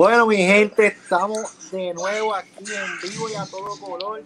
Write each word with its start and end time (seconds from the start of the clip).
Bueno, 0.00 0.26
mi 0.26 0.38
gente, 0.38 0.86
estamos 0.86 1.70
de 1.72 1.92
nuevo 1.92 2.34
aquí 2.34 2.64
en 2.72 3.10
vivo 3.10 3.28
y 3.28 3.34
a 3.34 3.44
todo 3.44 3.78
color. 3.78 4.22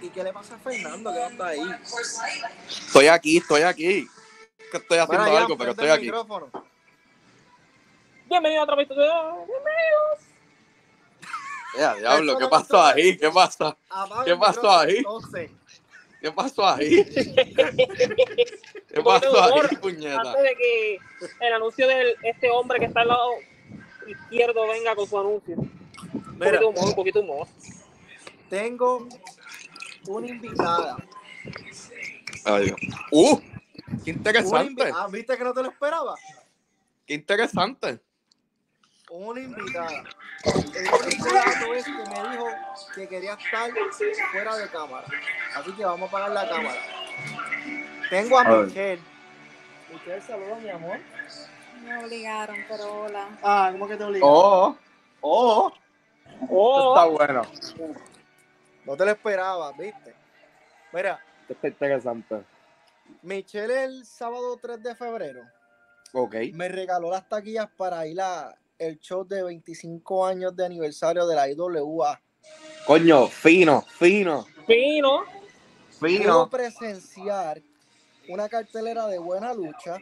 ¿Y 0.00 0.08
qué 0.10 0.22
le 0.22 0.32
pasa 0.32 0.54
a 0.54 0.58
Fernando 0.58 1.12
que 1.12 1.18
no 1.18 1.26
está 1.26 1.46
ahí? 1.48 1.74
Estoy 2.68 3.08
aquí, 3.08 3.38
estoy 3.38 3.62
aquí. 3.62 4.08
Que 4.70 4.76
estoy 4.76 4.98
haciendo 4.98 5.24
Bueno, 5.24 5.38
algo, 5.38 5.58
pero 5.58 5.72
estoy 5.72 5.88
aquí. 5.88 6.04
micrófono. 6.04 6.52
Bienvenido 8.26 8.60
a 8.60 8.62
otra 8.62 8.76
vez. 8.76 8.88
Bienvenidos. 8.88 10.20
Ya, 11.76 11.94
diablo, 11.96 12.38
¿qué 12.38 12.46
pasó 12.46 12.80
ahí? 12.80 13.18
¿Qué 13.18 13.28
pasa? 13.28 13.76
¿Qué 14.24 14.36
pasó 14.36 14.70
ahí? 14.70 14.98
Entonces, 14.98 15.50
¿Qué 16.24 16.32
pasó 16.32 16.66
ahí? 16.66 17.04
¿Qué 17.14 18.96
Un 18.96 19.04
poquito 19.04 19.04
pasó 19.04 19.30
de 19.30 19.52
humor 19.52 19.68
ahí, 19.70 19.76
puñeta? 19.76 20.20
Antes 20.22 20.42
de 20.42 20.56
que 20.56 20.98
el 21.40 21.52
anuncio 21.52 21.86
de 21.86 22.16
este 22.22 22.50
hombre 22.50 22.78
que 22.78 22.86
está 22.86 23.02
al 23.02 23.08
lado 23.08 23.28
izquierdo 24.06 24.66
venga 24.66 24.96
con 24.96 25.06
su 25.06 25.18
anuncio. 25.20 25.54
Un 25.54 26.38
mira, 26.38 26.60
poquito 26.60 26.68
humor, 26.70 26.84
un 26.88 26.94
poquito 26.94 27.20
humor. 27.20 27.46
tengo 28.48 29.06
una 30.08 30.26
invitada. 30.26 30.96
Ay, 32.46 32.64
Dios. 32.64 32.78
¡Uh! 33.10 33.38
¡Qué 34.02 34.10
interesante! 34.12 34.82
invi- 34.82 34.94
ah, 34.96 35.08
¿Viste 35.12 35.36
que 35.36 35.44
no 35.44 35.52
te 35.52 35.62
lo 35.62 35.68
esperaba? 35.68 36.14
¡Qué 37.06 37.12
interesante! 37.12 38.00
Una 39.10 39.40
invitada. 39.40 40.04
El 40.44 40.84
dato 40.84 41.74
es 41.74 41.84
que 41.84 41.92
me 41.92 42.30
dijo 42.30 42.46
que 42.94 43.08
quería 43.08 43.34
estar 43.34 43.70
fuera 44.32 44.56
de 44.56 44.68
cámara. 44.68 45.06
Así 45.54 45.72
que 45.72 45.84
vamos 45.84 46.06
a 46.06 46.08
apagar 46.08 46.30
la 46.30 46.48
cámara. 46.48 46.80
Tengo 48.10 48.38
a. 48.38 48.44
Michelle. 48.44 49.02
Michelle, 49.92 50.20
saludos, 50.22 50.60
mi 50.60 50.70
amor. 50.70 50.98
Me 51.84 52.04
obligaron, 52.04 52.56
pero 52.68 53.02
hola. 53.02 53.28
Ah, 53.42 53.68
¿cómo 53.72 53.86
que 53.86 53.96
te 53.96 54.04
obligas? 54.04 54.22
¡Oh! 54.24 54.76
¡Oh! 55.20 55.72
Oh, 56.48 56.94
Está 56.94 57.04
bueno. 57.06 57.42
No 58.84 58.96
te 58.96 59.04
lo 59.04 59.10
esperaba, 59.10 59.72
¿viste? 59.72 60.14
Mira, 60.92 61.20
Está 61.48 61.68
interesante. 61.68 62.42
Michelle 63.22 63.84
el 63.84 64.06
sábado 64.06 64.58
3 64.60 64.82
de 64.82 64.94
febrero 64.94 65.42
Ok. 66.14 66.36
me 66.54 66.68
regaló 66.68 67.10
las 67.10 67.28
taquillas 67.28 67.68
para 67.76 68.06
ir 68.06 68.18
a 68.20 68.54
el 68.78 68.98
show 69.00 69.24
de 69.26 69.42
25 69.42 70.26
años 70.26 70.54
de 70.56 70.64
aniversario 70.66 71.26
de 71.26 71.34
la 71.34 71.48
IWA. 71.50 72.20
Coño, 72.86 73.26
fino, 73.28 73.82
fino, 73.82 74.46
fino. 74.66 75.24
Pudo 75.98 76.08
fino. 76.08 76.50
presenciar 76.50 77.62
una 78.28 78.48
cartelera 78.48 79.06
de 79.06 79.18
buena 79.18 79.54
lucha. 79.54 79.98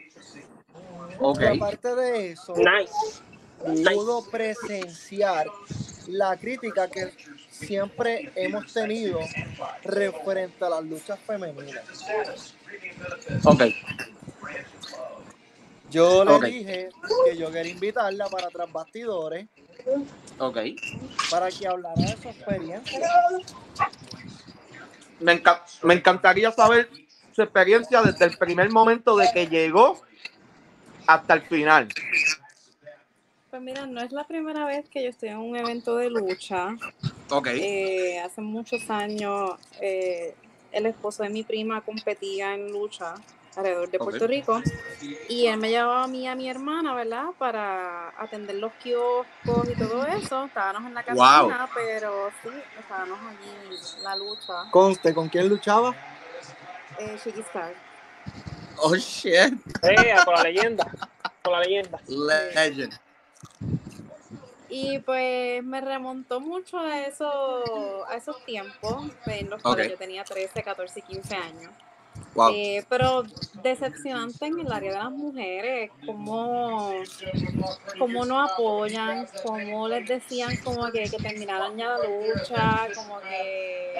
Ok. 1.19 1.39
Y 1.41 1.45
aparte 1.57 1.95
de 1.95 2.31
eso, 2.31 2.53
Nice. 2.55 3.93
pudo 3.93 4.25
presenciar 4.29 5.47
la 6.07 6.35
crítica 6.37 6.89
que 6.89 7.13
siempre 7.49 8.31
hemos 8.35 8.73
tenido 8.73 9.19
referente 9.83 10.65
a 10.65 10.69
las 10.69 10.83
luchas 10.83 11.19
femeninas. 11.25 11.83
Ok. 13.45 13.61
Yo 15.93 16.25
le 16.25 16.49
dije 16.49 16.89
que 17.25 17.37
yo 17.37 17.51
quería 17.51 17.71
invitarla 17.71 18.27
para 18.27 18.49
tras 18.49 18.71
bastidores 18.71 19.47
Ok. 20.39 20.57
para 21.29 21.49
que 21.51 21.67
hablara 21.67 22.01
de 22.01 22.17
su 22.17 22.29
experiencia. 22.29 22.99
Me, 25.19 25.41
enca- 25.41 25.61
me 25.83 25.93
encantaría 25.93 26.51
saber 26.51 26.89
su 27.35 27.43
experiencia 27.43 28.01
desde 28.01 28.25
el 28.25 28.37
primer 28.37 28.69
momento 28.71 29.15
de 29.15 29.29
que 29.31 29.47
llegó 29.47 30.01
hasta 31.05 31.35
el 31.35 31.41
final. 31.43 31.87
Pues 33.51 33.61
mira, 33.61 33.85
no 33.85 34.01
es 34.01 34.11
la 34.11 34.23
primera 34.25 34.65
vez 34.65 34.89
que 34.89 35.03
yo 35.03 35.09
estoy 35.09 35.29
en 35.29 35.37
un 35.37 35.55
evento 35.55 35.95
de 35.97 36.09
lucha. 36.09 36.75
Ok. 37.29 37.47
Eh, 37.53 38.19
hace 38.19 38.41
muchos 38.41 38.89
años 38.89 39.51
eh, 39.79 40.33
el 40.71 40.87
esposo 40.87 41.21
de 41.21 41.29
mi 41.29 41.43
prima 41.43 41.81
competía 41.81 42.55
en 42.55 42.71
lucha 42.71 43.13
alrededor 43.57 43.89
de. 43.89 43.99
Puerto 43.99 44.27
Rico 44.27 44.61
y 45.29 45.47
él 45.47 45.57
me 45.57 45.69
llevaba 45.69 46.03
a 46.03 46.07
mí 46.07 46.23
y 46.23 46.27
a 46.27 46.35
mi 46.35 46.49
hermana, 46.49 46.93
¿verdad? 46.93 47.25
Para 47.37 48.09
atender 48.21 48.55
los 48.55 48.71
kioscos 48.73 49.69
y 49.69 49.75
todo 49.75 50.05
eso. 50.05 50.45
Estábamos 50.45 50.85
en 50.87 50.93
la 50.93 51.03
Wow. 51.03 51.49
cantina, 51.49 51.69
pero 51.73 52.29
sí, 52.41 52.49
estábamos 52.79 53.19
allí 53.19 53.97
en 53.97 54.03
la 54.03 54.15
lucha. 54.15 54.53
Conste, 54.71 55.13
¿con 55.13 55.29
quién 55.29 55.47
luchaba? 55.49 55.95
Eh, 56.99 57.17
Chiqui 57.23 57.39
Star. 57.41 57.73
Oh 58.77 58.95
shit. 58.95 59.53
Eh, 59.83 60.15
con 60.25 60.33
la 60.33 60.43
leyenda. 60.43 60.85
Con 61.43 61.53
la 61.53 61.59
leyenda. 61.61 61.99
Legend. 62.07 62.93
Y 64.69 64.97
pues 64.99 65.63
me 65.63 65.81
remontó 65.81 66.39
mucho 66.39 66.79
a, 66.79 67.01
eso, 67.05 68.05
a 68.07 68.15
esos 68.15 68.43
tiempos 68.45 69.05
en 69.27 69.49
los 69.49 69.61
cuales 69.61 69.85
Ok. 69.85 69.91
yo 69.91 69.97
tenía 69.97 70.23
13, 70.23 70.63
14 70.63 70.99
y 70.99 71.01
15 71.03 71.35
años. 71.35 71.71
Wow. 72.35 72.51
Eh, 72.51 72.83
pero 72.89 73.23
decepcionante 73.61 74.45
en 74.47 74.59
el 74.59 74.71
área 74.71 74.91
de 74.93 74.97
las 74.97 75.11
mujeres, 75.11 75.91
cómo, 76.05 76.91
cómo 77.99 78.25
no 78.25 78.41
apoyan, 78.41 79.27
cómo 79.43 79.87
les 79.87 80.07
decían 80.07 80.57
como 80.63 80.91
que, 80.91 81.03
que 81.03 81.17
terminaran 81.17 81.77
ya 81.77 81.89
la 81.89 81.97
lucha, 81.99 82.87
como 82.95 83.19
que 83.21 83.93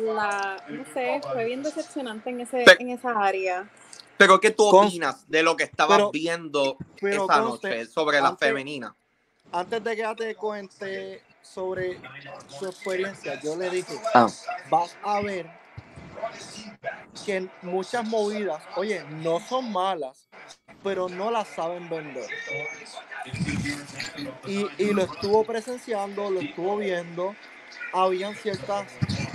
la, 0.00 0.56
no 0.68 0.84
sé, 0.94 1.20
fue 1.32 1.44
bien 1.44 1.62
decepcionante 1.62 2.30
en, 2.30 2.40
ese, 2.40 2.64
en 2.78 2.90
esa 2.90 3.10
área. 3.10 3.68
Pero 4.16 4.40
¿qué 4.40 4.50
tú 4.50 4.64
opinas 4.64 5.28
de 5.28 5.42
lo 5.42 5.56
que 5.56 5.64
estabas 5.64 5.98
pero- 5.98 6.10
viendo 6.12 6.76
Pero 7.00 7.24
esa 7.24 7.40
noche 7.40 7.86
sobre 7.86 8.20
la 8.20 8.28
antes- 8.28 8.48
femenina? 8.48 8.94
Antes 9.52 9.84
de 9.84 9.90
que 9.90 10.02
ya 10.02 10.14
te 10.14 10.34
cuente 10.34 11.22
sobre 11.42 12.00
su 12.48 12.66
experiencia, 12.66 13.38
yo 13.42 13.54
le 13.56 13.70
dije, 13.70 14.00
Ah. 14.14 14.28
vas 14.70 14.96
a 15.02 15.20
ver 15.20 15.46
que 17.24 17.48
muchas 17.62 18.06
movidas, 18.06 18.62
oye, 18.76 19.04
no 19.22 19.40
son 19.40 19.72
malas, 19.72 20.28
pero 20.82 21.08
no 21.08 21.30
las 21.30 21.48
saben 21.48 21.88
vender. 21.88 22.28
Y, 24.46 24.66
y 24.78 24.92
lo 24.92 25.04
estuvo 25.04 25.44
presenciando, 25.44 26.30
lo 26.30 26.40
estuvo 26.40 26.76
viendo. 26.76 27.34
Habían 27.92 28.34
ciertas 28.34 28.86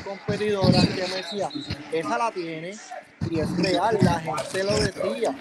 competidoras 0.04 0.86
que 0.88 1.08
me 1.08 1.16
decían, 1.16 1.52
esa 1.92 2.18
la 2.18 2.31
tiene 2.31 2.74
y 3.30 3.40
es 3.40 3.58
real, 3.58 3.98
la 4.02 4.19
gente 4.19 4.64
lo 4.64 4.80
decía. 4.80 5.36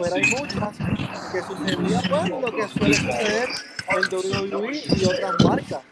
Pero 0.00 0.14
hay 0.14 0.22
muchas 0.30 0.76
que 1.32 1.42
sucedía 1.42 2.02
pues 2.08 2.28
lo 2.28 2.52
que 2.52 2.68
suele 2.68 2.94
suceder 2.94 3.48
en 3.88 4.38
WWE 4.38 4.82
y 4.96 5.04
otras 5.04 5.44
marcas. 5.44 5.82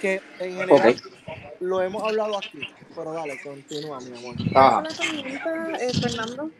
Que 0.00 0.20
en 0.40 0.56
general 0.56 1.02
lo 1.60 1.82
hemos 1.82 2.02
hablado 2.02 2.38
aquí. 2.38 2.60
Pero 2.94 3.12
dale, 3.12 3.40
continúa, 3.42 4.00
mi 4.00 4.18
amor. 4.18 4.36
Ah. 4.54 4.82
¿Cuál 4.82 4.94
fue 4.94 5.06
la 5.06 5.22
pregunta, 5.22 5.78
eh, 5.80 5.92
Fernando? 6.00 6.50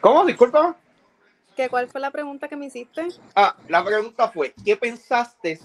¿Cómo? 0.00 0.24
Disculpa. 0.24 0.76
¿Que 1.56 1.68
¿Cuál 1.68 1.88
fue 1.88 2.00
la 2.00 2.10
pregunta 2.10 2.48
que 2.48 2.56
me 2.56 2.66
hiciste? 2.66 3.08
Ah, 3.34 3.56
la 3.68 3.84
pregunta 3.84 4.28
fue, 4.28 4.54
¿qué 4.64 4.76
pensaste 4.76 5.58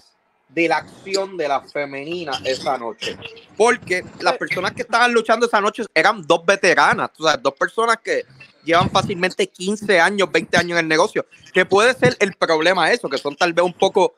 de 0.48 0.68
la 0.68 0.76
acción 0.78 1.36
de 1.36 1.48
la 1.48 1.60
femenina 1.62 2.32
esa 2.44 2.78
noche. 2.78 3.18
Porque 3.56 4.04
las 4.20 4.36
personas 4.36 4.72
que 4.72 4.82
estaban 4.82 5.12
luchando 5.12 5.46
esa 5.46 5.60
noche 5.60 5.84
eran 5.94 6.22
dos 6.26 6.44
veteranas, 6.46 7.10
o 7.18 7.24
sea, 7.24 7.36
dos 7.36 7.54
personas 7.54 7.98
que 8.02 8.24
llevan 8.64 8.90
fácilmente 8.90 9.46
15 9.46 10.00
años, 10.00 10.30
20 10.30 10.56
años 10.56 10.72
en 10.72 10.84
el 10.84 10.88
negocio, 10.88 11.26
que 11.52 11.66
puede 11.66 11.94
ser 11.94 12.16
el 12.20 12.34
problema 12.34 12.90
eso, 12.92 13.08
que 13.08 13.18
son 13.18 13.36
tal 13.36 13.52
vez 13.52 13.64
un 13.64 13.72
poco 13.72 14.14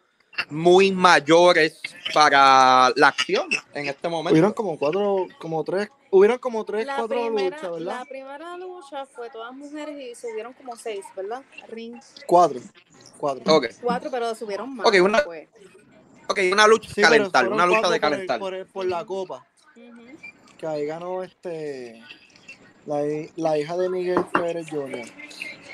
muy 0.50 0.92
mayores 0.92 1.80
para 2.14 2.90
la 2.96 3.08
acción 3.08 3.48
en 3.74 3.86
este 3.86 4.08
momento. 4.08 4.32
Hubieron 4.32 4.52
como 4.52 4.78
cuatro, 4.78 5.26
como 5.38 5.64
tres, 5.64 5.88
hubieron 6.10 6.38
como 6.38 6.64
tres, 6.64 6.86
La 6.86 6.96
cuatro 6.96 7.16
primera, 7.18 7.56
luchas, 7.56 7.70
¿verdad? 7.72 7.98
la 7.98 8.04
primera 8.04 8.56
lucha 8.56 9.06
fue 9.06 9.30
todas 9.30 9.52
mujeres 9.54 9.96
y 10.00 10.14
subieron 10.14 10.52
como 10.54 10.76
seis, 10.76 11.04
¿verdad? 11.16 11.42
Ring 11.68 11.98
Cuatro. 12.26 12.60
Cuatro. 13.18 13.60
Cuatro, 13.82 14.10
pero 14.10 14.34
subieron 14.34 14.76
más. 14.76 14.86
Ok, 14.86 14.94
una- 15.02 15.24
pues. 15.24 15.48
ok, 16.28 16.38
una 16.52 16.66
lucha 16.66 16.90
Sí, 16.94 17.00
calentar, 17.02 17.48
una 17.48 17.64
lucha 17.66 17.80
de 17.80 17.84
por 17.86 17.94
el- 17.94 18.00
calentar. 18.00 18.38
Por, 18.38 18.54
el- 18.54 18.66
por 18.66 18.86
la 18.86 19.04
copa. 19.04 19.46
Que 20.58 20.66
ahí 20.66 20.86
ganó 20.86 21.22
este. 21.22 22.02
La, 22.86 23.00
la 23.36 23.58
hija 23.58 23.76
de 23.76 23.88
Miguel 23.90 24.24
Pérez 24.32 24.68
Jr. 24.70 25.04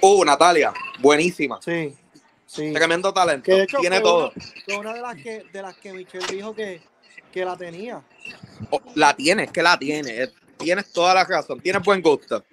Uh, 0.00 0.25
Natalia, 0.25 0.73
buenísima. 1.00 1.61
Sí. 1.62 1.94
Sí. 2.52 2.70
Tremendo 2.72 3.14
talento. 3.14 3.44
Que 3.44 3.52
de 3.52 3.62
hecho 3.62 3.78
Tiene 3.78 3.96
fue 3.96 4.04
todo. 4.04 4.32
Una, 4.34 4.44
fue 4.66 4.76
una 4.76 4.93
de 4.93 5.00
las 5.00 5.14
que 5.16 5.44
de 5.50 5.62
las 5.62 5.75
que 5.78 5.93
Michelle 5.94 6.26
dijo 6.31 6.54
que, 6.54 6.82
que 7.32 7.44
la 7.46 7.56
tenía. 7.56 8.02
Oh, 8.69 8.81
la 8.94 9.16
tienes, 9.16 9.50
que 9.50 9.62
la 9.62 9.78
tienes. 9.78 10.28
Eh, 10.28 10.32
Tienes 10.58 10.93
toda 10.93 11.14
la 11.14 11.25
razón. 11.25 11.60
Tienes 11.60 11.82
buen 11.82 12.00
gusto. 12.00 12.44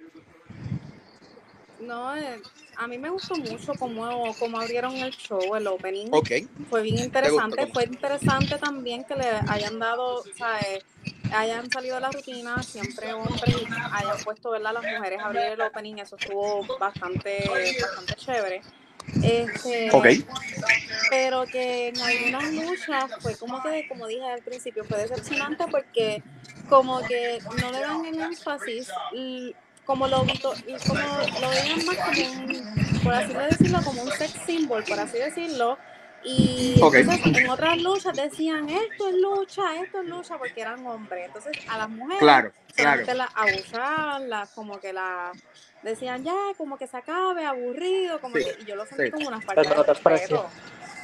No, 1.80 2.16
eh, 2.16 2.40
a 2.76 2.86
mí 2.86 2.98
me 2.98 3.10
gustó 3.10 3.36
mucho 3.36 3.72
cómo, 3.78 4.34
cómo 4.38 4.58
abrieron 4.58 4.96
el 4.96 5.12
show, 5.12 5.54
el 5.54 5.66
opening. 5.66 6.08
Ok. 6.10 6.30
Fue 6.68 6.82
bien 6.82 6.98
interesante. 6.98 7.66
Fue 7.72 7.84
interesante 7.84 8.58
también 8.58 9.04
que 9.04 9.14
le 9.14 9.26
hayan 9.48 9.78
dado, 9.78 10.24
¿sabes? 10.36 10.84
Hayan 11.32 11.70
salido 11.70 11.96
de 11.96 12.00
la 12.00 12.10
rutina, 12.10 12.62
siempre 12.62 13.12
hombres, 13.12 13.42
y 13.46 13.66
hayan 13.92 14.18
puesto 14.24 14.50
¿verdad? 14.50 14.72
las 14.74 14.82
mujeres 14.82 15.20
a 15.20 15.26
abrir 15.26 15.42
el 15.42 15.60
opening. 15.60 15.98
Eso 15.98 16.16
estuvo 16.16 16.66
bastante, 16.78 17.48
bastante 17.48 18.14
chévere. 18.14 18.62
Este, 19.22 19.90
Ok. 19.92 20.06
pero 21.10 21.44
que 21.46 21.88
en 21.88 22.00
algunas 22.00 22.52
luchas 22.52 23.10
fue 23.20 23.36
como 23.36 23.62
que, 23.62 23.86
como 23.88 24.06
dije 24.06 24.24
al 24.30 24.42
principio, 24.42 24.84
fue 24.84 24.98
decepcionante 24.98 25.64
porque 25.70 26.22
como 26.68 27.00
que 27.02 27.38
no 27.60 27.72
le 27.72 27.80
dan 27.80 28.04
el 28.06 28.20
énfasis, 28.20 28.88
como 29.84 30.06
lo, 30.06 30.22
to- 30.40 30.54
como 30.86 31.00
lo 31.40 31.50
veían 31.50 31.84
más 31.84 31.96
como 31.96 32.32
un, 32.44 33.00
por 33.02 33.14
así 33.14 33.32
decirlo, 33.32 33.82
como 33.82 34.02
un 34.02 34.12
sex 34.12 34.32
symbol, 34.46 34.84
por 34.84 35.00
así 35.00 35.18
decirlo. 35.18 35.78
Y 36.22 36.74
entonces 36.74 37.20
en 37.24 37.48
otras 37.48 37.80
luchas 37.80 38.14
decían, 38.14 38.68
esto 38.68 39.08
es 39.08 39.14
lucha, 39.14 39.62
esto 39.82 40.02
es 40.02 40.08
lucha, 40.08 40.36
porque 40.38 40.60
eran 40.60 40.86
hombres. 40.86 41.26
Entonces 41.26 41.52
a 41.68 41.78
las 41.78 41.88
mujeres 41.88 42.18
Claro, 42.20 42.52
claro. 42.74 43.02
las 43.14 43.30
abusaban, 43.34 44.28
las 44.28 44.50
como 44.50 44.78
que 44.80 44.92
las 44.92 45.36
decían 45.82 46.22
ya, 46.22 46.36
como 46.58 46.76
que 46.76 46.86
se 46.86 46.96
acabe, 46.98 47.46
aburrido, 47.46 48.20
como 48.20 48.36
Sí, 48.36 48.44
que, 48.44 48.62
y 48.62 48.66
yo 48.66 48.76
lo 48.76 48.84
sentí 48.86 49.04
sí. 49.04 49.10
como 49.10 49.28
una 49.28 49.40
falta 49.40 49.62
de. 49.62 50.38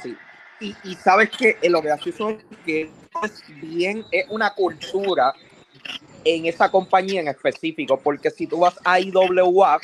Sí. 0.03 0.15
Y, 0.59 0.75
y 0.83 0.95
sabes 0.95 1.29
que 1.31 1.57
lo 1.69 1.81
gracioso 1.81 2.29
es 2.29 2.37
que 2.65 2.91
es 3.23 3.43
bien, 3.61 4.05
es 4.11 4.25
una 4.29 4.53
cultura 4.53 5.33
en 6.23 6.45
esa 6.45 6.69
compañía 6.69 7.21
en 7.21 7.27
específico, 7.27 7.99
porque 7.99 8.29
si 8.29 8.47
tú 8.47 8.59
vas 8.59 8.75
a 8.83 8.99
IWA 8.99 9.79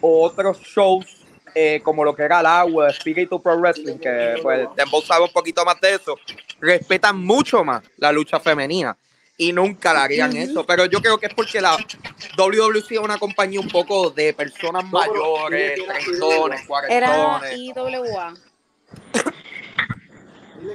o 0.00 0.22
otros 0.24 0.60
shows 0.60 1.21
eh, 1.54 1.80
como 1.82 2.04
lo 2.04 2.14
que 2.14 2.22
era 2.22 2.40
el 2.40 2.46
agua, 2.46 2.90
Espíritu 2.90 3.40
Pro 3.42 3.56
Wrestling, 3.56 3.98
que 3.98 4.36
pues 4.42 4.68
Dembow 4.76 5.02
sabe 5.02 5.24
un 5.24 5.32
poquito 5.32 5.64
más 5.64 5.80
de 5.80 5.94
eso, 5.94 6.16
respetan 6.60 7.18
mucho 7.18 7.64
más 7.64 7.82
la 7.96 8.12
lucha 8.12 8.40
femenina 8.40 8.96
y 9.36 9.52
nunca 9.52 9.92
la 9.92 10.04
harían 10.04 10.36
eso, 10.36 10.64
pero 10.64 10.86
yo 10.86 11.00
creo 11.00 11.18
que 11.18 11.26
es 11.26 11.34
porque 11.34 11.60
la 11.60 11.76
WWC 12.36 12.92
es 12.92 12.98
una 12.98 13.18
compañía 13.18 13.60
un 13.60 13.68
poco 13.68 14.10
de 14.10 14.32
personas 14.34 14.84
mayores, 14.90 15.80
treintones, 15.84 16.60
Era 16.60 16.66
cuarentones. 16.66 17.58
IWA. 17.58 18.34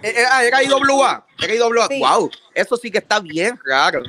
Eh, 0.03 0.13
Era, 0.17 0.43
era 0.43 0.63
IWA, 0.63 1.25
era 1.41 1.55
IWA. 1.55 1.87
Sí. 1.87 1.99
Wow, 1.99 2.29
eso 2.53 2.75
sí 2.77 2.91
que 2.91 2.97
está 2.97 3.19
bien 3.19 3.57
raro. 3.63 4.03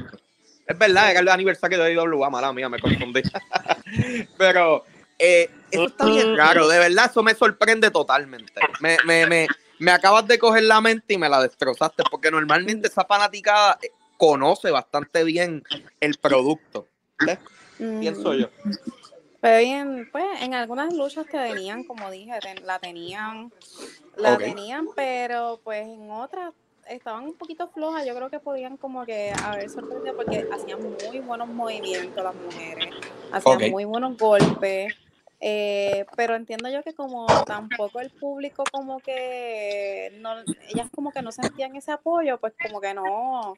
Es 0.67 0.77
verdad, 0.77 1.11
era 1.13 1.21
el 1.21 1.29
aniversario 1.29 1.83
de 1.83 1.93
IWA, 1.93 2.29
mala 2.29 2.53
mía, 2.53 2.69
me 2.69 2.81
confundí. 2.81 3.23
Pero 4.39 4.85
eh, 5.19 5.51
eso 5.71 5.85
está 5.87 6.07
bien 6.07 6.37
raro, 6.37 6.69
de 6.69 6.79
verdad, 6.79 7.11
eso 7.11 7.23
me 7.23 7.35
sorprende 7.35 7.91
totalmente. 7.91 8.61
Me, 8.81 8.97
me, 9.05 9.27
me, 9.27 9.47
me 9.79 9.91
acabas 9.91 10.27
de 10.27 10.39
coger 10.39 10.63
la 10.65 10.81
mente 10.81 11.15
y 11.15 11.19
me 11.19 11.29
la 11.29 11.43
destrozaste, 11.43 12.03
porque 12.11 12.31
normalmente 12.31 12.89
esa 12.89 13.05
fanaticada 13.05 13.79
eh, 13.83 13.91
conoce 14.17 14.71
bastante 14.71 15.25
bien 15.25 15.63
el 16.01 16.17
producto. 16.19 16.87
¿ves? 17.21 17.39
Pienso 18.01 18.35
yo. 18.35 18.49
Pero 19.41 19.59
bien, 19.59 20.09
pues 20.11 20.25
en 20.41 20.55
algunas 20.55 20.93
luchas 20.95 21.27
que 21.27 21.37
venían, 21.39 21.85
como 21.85 22.11
dije, 22.11 22.39
ten- 22.41 22.67
la 22.67 22.79
tenían, 22.81 23.53
la 24.17 24.37
tenían, 24.39 24.89
pero 24.97 25.61
pues 25.63 25.87
en 25.87 26.11
otras 26.11 26.53
estaban 26.89 27.25
un 27.25 27.35
poquito 27.35 27.69
flojas. 27.69 28.05
Yo 28.07 28.15
creo 28.17 28.31
que 28.31 28.41
podían 28.41 28.77
como 28.77 29.05
que 29.07 29.33
haber 29.45 29.71
sorprendido 29.71 30.15
porque 30.17 30.45
hacían 30.51 30.81
muy 30.83 31.21
buenos 31.21 31.47
movimientos 31.49 32.25
las 32.25 32.35
mujeres, 32.35 32.95
hacían 33.31 33.59
muy 33.71 33.85
buenos 33.85 34.17
golpes. 34.17 34.93
Eh, 35.41 36.07
pero 36.17 36.35
entiendo 36.35 36.69
yo 36.69 36.83
que 36.83 36.95
como 36.95 37.27
tampoco 37.47 38.01
el 38.01 38.11
público 38.11 38.65
como 38.73 38.99
que 39.01 40.13
no, 40.21 40.35
ellas 40.69 40.89
como 40.95 41.13
que 41.13 41.23
no 41.23 41.31
sentían 41.33 41.77
ese 41.77 41.93
apoyo, 41.93 42.39
pues 42.39 42.55
como 42.63 42.81
que 42.81 42.93
no, 42.95 43.57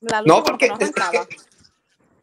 la 0.00 0.20
lucha 0.22 0.34
No, 0.34 0.42
como 0.44 0.58
que 0.58 0.68
porque 0.68 0.84
no 0.84 0.86
es- 0.86 1.10
que- 1.28 1.52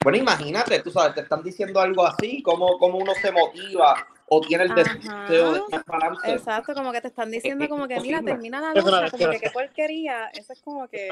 bueno, 0.02 0.18
imagínate, 0.18 0.80
tú 0.82 0.92
sabes, 0.92 1.14
te 1.14 1.22
están 1.22 1.44
diciendo 1.44 1.80
algo 1.82 2.06
así, 2.06 2.42
cómo, 2.42 2.78
cómo 2.80 3.00
uno 3.00 3.14
se 3.16 3.34
motiva 3.34 4.08
o 4.30 4.40
tiene 4.40 4.64
el 4.64 4.74
deseo 4.76 5.54
de 5.54 5.76
adelante. 5.76 6.34
Exacto, 6.36 6.74
como 6.74 6.94
que 6.94 7.02
te 7.02 7.10
están 7.10 7.30
diciendo 7.32 7.68
como 7.68 7.86
que 7.88 8.00
mira, 8.00 8.22
termina 8.22 8.62
la 8.62 8.74
lucha, 8.74 9.12
como 9.12 9.30
que 9.30 9.40
qué 9.40 9.50
porquería, 9.50 10.28
eso 10.30 10.54
es 10.54 10.62
como 10.62 10.88
que 10.88 11.10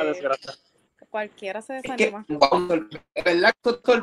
cualquiera 1.10 1.62
se 1.62 1.74
Es 1.76 1.82
que, 1.84 1.90
desanima. 1.90 2.26
wow, 2.30 2.74
es 3.14 3.24
verdad 3.24 3.54
que 3.62 3.70
esto 3.72 3.94
es 3.94 4.00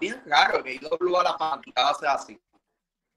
bien 0.00 0.22
raro 0.26 0.62
que 0.62 0.74
IW 0.74 1.16
a 1.18 1.22
la 1.24 1.38
fanaticada 1.38 1.94
sea 1.94 2.12
así. 2.14 2.40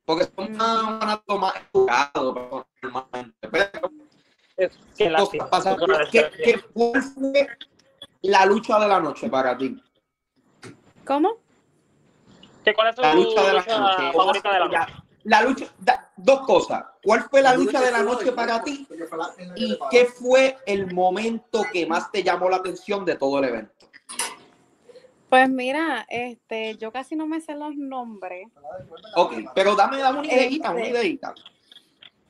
Porque 0.06 0.26
son 0.36 0.52
Mm. 0.54 0.58
más 0.58 1.20
más 1.28 1.54
educados 1.74 2.66
normalmente. 2.82 3.50
Pero, 3.50 3.92
Es, 4.58 4.72
pasa, 5.50 5.76
¿qué, 6.12 6.32
qué- 6.44 6.64
¿Cuál 6.74 7.02
fue 7.04 7.48
la 8.22 8.46
lucha 8.46 8.80
de 8.80 8.88
la 8.88 9.00
noche 9.02 9.30
para 9.30 9.58
ti? 9.58 9.82
¿Cómo? 11.06 11.38
¿Qué- 12.64 12.74
¿Cuál 12.74 12.88
es 12.90 12.96
tu 12.96 13.02
La 13.02 13.14
lucha 13.14 13.42
de 13.44 13.54
la 13.54 13.60
lucha 13.60 13.80
noche. 13.80 14.14
favorita 14.18 14.54
de 14.54 14.60
la 14.60 14.66
noche? 14.66 14.78
Ya, 14.78 15.04
la 15.24 15.42
lucha, 15.42 15.66
da- 15.80 16.12
dos 16.16 16.40
cosas. 16.46 16.86
¿Cuál 17.04 17.24
fue 17.30 17.42
la 17.42 17.54
lucha 17.54 17.82
de 17.82 17.92
la 17.92 18.02
noche 18.04 18.32
para 18.32 18.64
ti? 18.64 18.88
¿Y 19.58 19.78
qué 19.92 20.06
fue 20.06 20.58
el 20.66 20.94
momento 20.94 21.64
que 21.74 21.86
más 21.86 22.10
te 22.12 22.24
llamó 22.24 22.50
la 22.50 22.58
atención 22.58 23.04
de 23.04 23.16
todo 23.16 23.40
el 23.40 23.46
evento? 23.46 23.85
Pues 25.36 25.50
mira, 25.50 26.06
este, 26.08 26.78
yo 26.78 26.94
casi 26.94 27.18
no 27.18 27.28
me 27.28 27.42
sé 27.42 27.56
los 27.56 27.76
nombres, 27.76 28.48
Ok, 29.18 29.34
pero 29.54 29.76
dame, 29.76 29.98
dame 29.98 30.20
una 30.20 30.32
ideita, 30.32 30.72
una 30.72 30.80
Este, 30.80 30.92
ideita. 30.92 31.36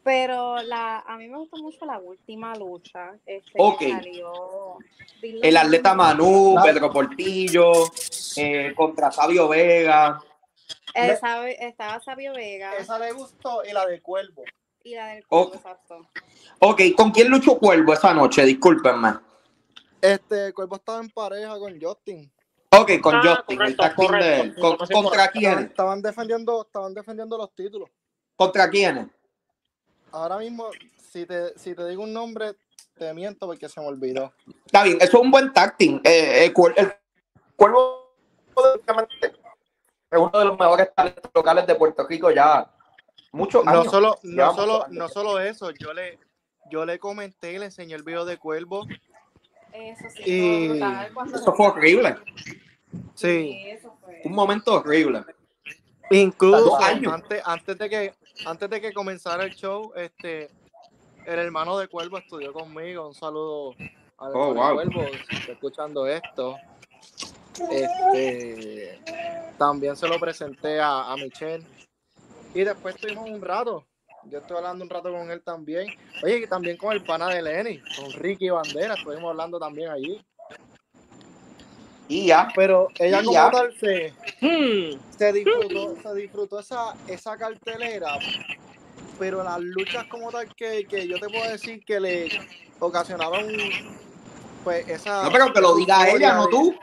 pero 0.02 0.60
la, 0.64 1.02
a 1.02 1.16
mí 1.16 1.28
me 1.28 1.38
gustó 1.38 1.58
mucho 1.58 1.86
la 1.86 2.00
última 2.00 2.56
lucha, 2.56 3.12
este, 3.28 3.52
que 3.52 3.62
Ok. 3.62 3.82
salió. 3.92 4.78
El 5.22 5.56
atleta 5.56 5.94
Manu, 5.94 6.56
Pedro 6.64 6.92
Portillo, 6.92 7.74
eh, 8.38 8.74
contra 8.76 9.12
Sabio 9.12 9.50
Vega. 9.50 10.20
Eh, 10.96 11.20
estaba 11.60 12.00
Sabio 12.00 12.34
Vega 12.34 12.76
Esa 12.76 12.98
le 12.98 13.12
gustó 13.12 13.64
y 13.64 13.72
la 13.72 13.86
de 13.86 14.02
Cuervo. 14.02 14.46
y 14.84 14.96
la 14.96 15.10
del. 15.10 15.28
Cuervo, 15.28 15.54
exacto. 15.54 16.10
Ok, 16.58 16.82
¿con 16.98 17.12
quién 17.12 17.30
luchó 17.30 17.60
Cuervo 17.60 17.94
esa 17.94 18.16
noche? 18.16 18.44
Discúlpenme. 18.46 19.14
Este, 20.02 20.52
Cuervo 20.54 20.78
estaba 20.78 21.02
en 21.02 21.12
pareja 21.12 21.60
con 21.60 21.80
Justin. 21.80 22.32
Ok, 22.82 22.91
con 23.01 23.15
Ah, 23.15 23.22
Justin, 23.24 23.62
el 23.62 23.75
correcto, 23.75 23.84
tag 23.84 23.96
team 23.96 24.12
de 24.20 24.39
él. 24.41 24.55
Con- 24.60 24.77
¿Contra 24.77 25.27
quiénes? 25.29 25.65
estaban 25.65 26.01
defendiendo, 26.01 26.62
estaban 26.65 26.94
defendiendo 26.94 27.38
los 27.38 27.53
títulos. 27.53 27.89
¿Contra 28.36 28.70
quiénes? 28.70 29.08
Ahora 30.12 30.38
mismo, 30.38 30.70
si 31.12 31.25
te, 31.25 31.58
si 31.58 31.75
te 31.75 31.88
digo 31.88 32.03
un 32.03 32.13
nombre, 32.13 32.55
te 32.96 33.13
miento 33.13 33.46
porque 33.48 33.67
se 33.70 33.79
me 33.82 33.88
olvidó. 33.88 34.34
Está 34.65 34.84
bien, 34.84 34.98
eso 35.01 35.17
es 35.17 35.24
un 35.24 35.32
buen 35.32 35.51
tag 35.53 35.77
team. 35.77 36.00
Eh, 36.03 36.46
el, 36.46 36.53
Cuer- 36.53 36.74
el 36.77 36.94
Cuervo 37.55 38.13
es 40.12 40.20
uno 40.20 40.39
de 40.39 40.46
los 40.46 40.58
mejores 40.60 40.89
talentos 40.96 41.32
locales 41.34 41.67
de 41.67 41.75
Puerto 41.75 42.08
Rico 42.08 42.32
ya 42.32 42.70
muchos 43.34 43.65
No 43.65 43.72
años. 43.72 43.88
solo, 43.91 44.17
no 44.24 44.53
solo, 44.55 44.86
no 44.89 45.10
solo 45.10 45.39
eso, 45.39 45.72
yo 45.72 45.94
le, 45.94 46.17
yo 46.72 46.86
le 46.86 47.00
comenté 47.00 47.51
y 47.53 47.60
le 47.60 47.65
enseñé 47.65 47.96
el 47.96 48.03
video 48.03 48.24
de 48.24 48.38
Cuervo. 48.38 48.86
Eso 49.74 50.05
sí, 50.15 50.22
Y- 50.25 50.82
Eso 51.34 51.53
fue 51.53 51.67
horrible. 51.67 52.15
Sí. 53.14 53.78
Un 54.24 54.34
momento 54.34 54.75
horrible. 54.75 55.24
Incluso 56.12 56.78
antes, 56.82 57.42
antes 57.46 57.78
de 57.78 57.90
que 57.90 58.14
antes 58.46 58.70
de 58.70 58.82
que 58.82 58.94
comenzara 58.94 59.44
el 59.44 59.56
show, 59.56 59.92
este 59.96 60.50
el 61.25 61.40
hermano 61.40 61.78
de 61.78 61.88
Cuervo 61.88 62.18
estudió 62.18 62.54
conmigo. 62.54 63.08
Un 63.08 63.16
saludo 63.16 63.75
al 64.18 64.32
Oh, 64.34 64.54
wow. 64.54 64.75
Cuervo, 64.75 65.06
si 65.30 65.36
está 65.36 65.52
escuchando 65.54 66.08
esto. 66.08 66.58
Este, 67.72 69.00
también 69.58 69.96
se 69.96 70.08
lo 70.08 70.20
presenté 70.20 70.80
a, 70.80 71.12
a 71.12 71.16
Michelle. 71.16 71.66
Y 72.54 72.64
después 72.64 72.96
estuvimos 72.96 73.30
un 73.30 73.42
rato. 73.42 73.86
Yo 74.25 74.40
estoy 74.40 74.58
hablando 74.58 74.84
un 74.84 74.90
rato 74.90 75.12
con 75.12 75.30
él 75.30 75.42
también. 75.44 75.88
Oye, 76.24 76.38
y 76.38 76.48
también 76.48 76.78
con 76.78 76.94
el 76.94 77.04
pana 77.04 77.30
de 77.30 77.42
Lenny, 77.42 77.80
con 77.96 78.12
Ricky 78.14 78.50
Bandera, 78.50 78.96
estuvimos 78.96 79.30
hablando 79.30 79.60
también 79.60 79.90
allí. 79.90 80.24
Y 82.08 82.28
ya. 82.28 82.48
Pero 82.56 82.88
ella 83.00 83.22
Y 83.22 83.26
como 83.26 83.34
ya. 83.34 83.52
tal 83.52 83.74
se, 83.80 84.14
Hmm. 84.42 85.00
se 85.18 85.34
disfrutó, 85.34 85.96
se 86.02 86.16
disfrutó 86.16 86.60
esa, 86.60 86.94
esa 87.08 87.38
cartelera, 87.38 88.18
pero 89.18 89.44
las 89.44 89.60
luchas 89.60 90.06
como 90.08 90.30
tal 90.32 90.54
que, 90.56 90.86
que 90.86 91.08
yo 91.08 91.20
te 91.20 91.28
puedo 91.30 91.50
decir 91.50 91.84
que 91.86 92.00
le 92.00 92.30
ocasionaron 92.80 93.48
pues 94.64 94.88
esa 94.90 95.24
No, 95.24 95.32
pero 95.32 95.54
que 95.54 95.62
lo 95.62 95.76
diga 95.76 96.10
ella, 96.10 96.34
no 96.36 96.48
tú. 96.48 96.76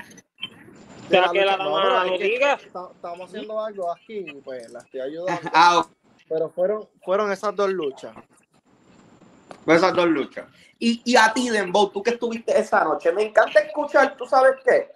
de 1.09 1.21
que 1.33 1.45
la. 1.45 1.57
No, 1.57 2.05
diga. 2.19 2.55
esta- 2.55 2.89
Estamos 2.95 3.29
haciendo 3.29 3.61
algo 3.65 3.91
aquí 3.93 4.25
pues 4.45 4.71
la 4.71 4.79
estoy 4.81 5.01
ayudando. 5.09 5.51
Ah, 5.53 5.79
ok. 5.81 5.89
Pero 6.29 6.49
fueron, 6.51 6.89
fueron 7.05 7.31
esas 7.31 7.55
dos 7.55 7.71
luchas. 7.71 8.15
Pues 9.65 9.79
esas 9.79 9.95
dos 9.95 10.07
luchas. 10.09 10.47
Y, 10.79 11.01
y 11.05 11.17
a 11.17 11.33
ti, 11.33 11.49
Dembow, 11.49 11.91
tú 11.91 12.03
que 12.03 12.11
estuviste 12.11 12.59
esa 12.59 12.83
noche, 12.85 13.13
me 13.13 13.23
encanta 13.23 13.61
escuchar, 13.61 14.17
¿tú 14.17 14.27
sabes 14.27 14.55
qué? 14.65 14.89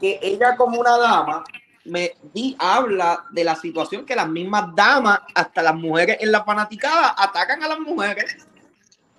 Que 0.00 0.18
ella 0.22 0.54
como 0.56 0.78
una 0.80 0.98
dama 0.98 1.44
me 1.86 2.14
di, 2.32 2.54
habla 2.58 3.24
de 3.30 3.44
la 3.44 3.54
situación 3.56 4.04
que 4.06 4.14
las 4.16 4.28
mismas 4.28 4.74
damas, 4.74 5.20
hasta 5.34 5.62
las 5.62 5.74
mujeres 5.74 6.18
en 6.20 6.32
la 6.32 6.44
fanaticada, 6.44 7.14
atacan 7.16 7.62
a 7.62 7.68
las 7.68 7.78
mujeres. 7.80 8.36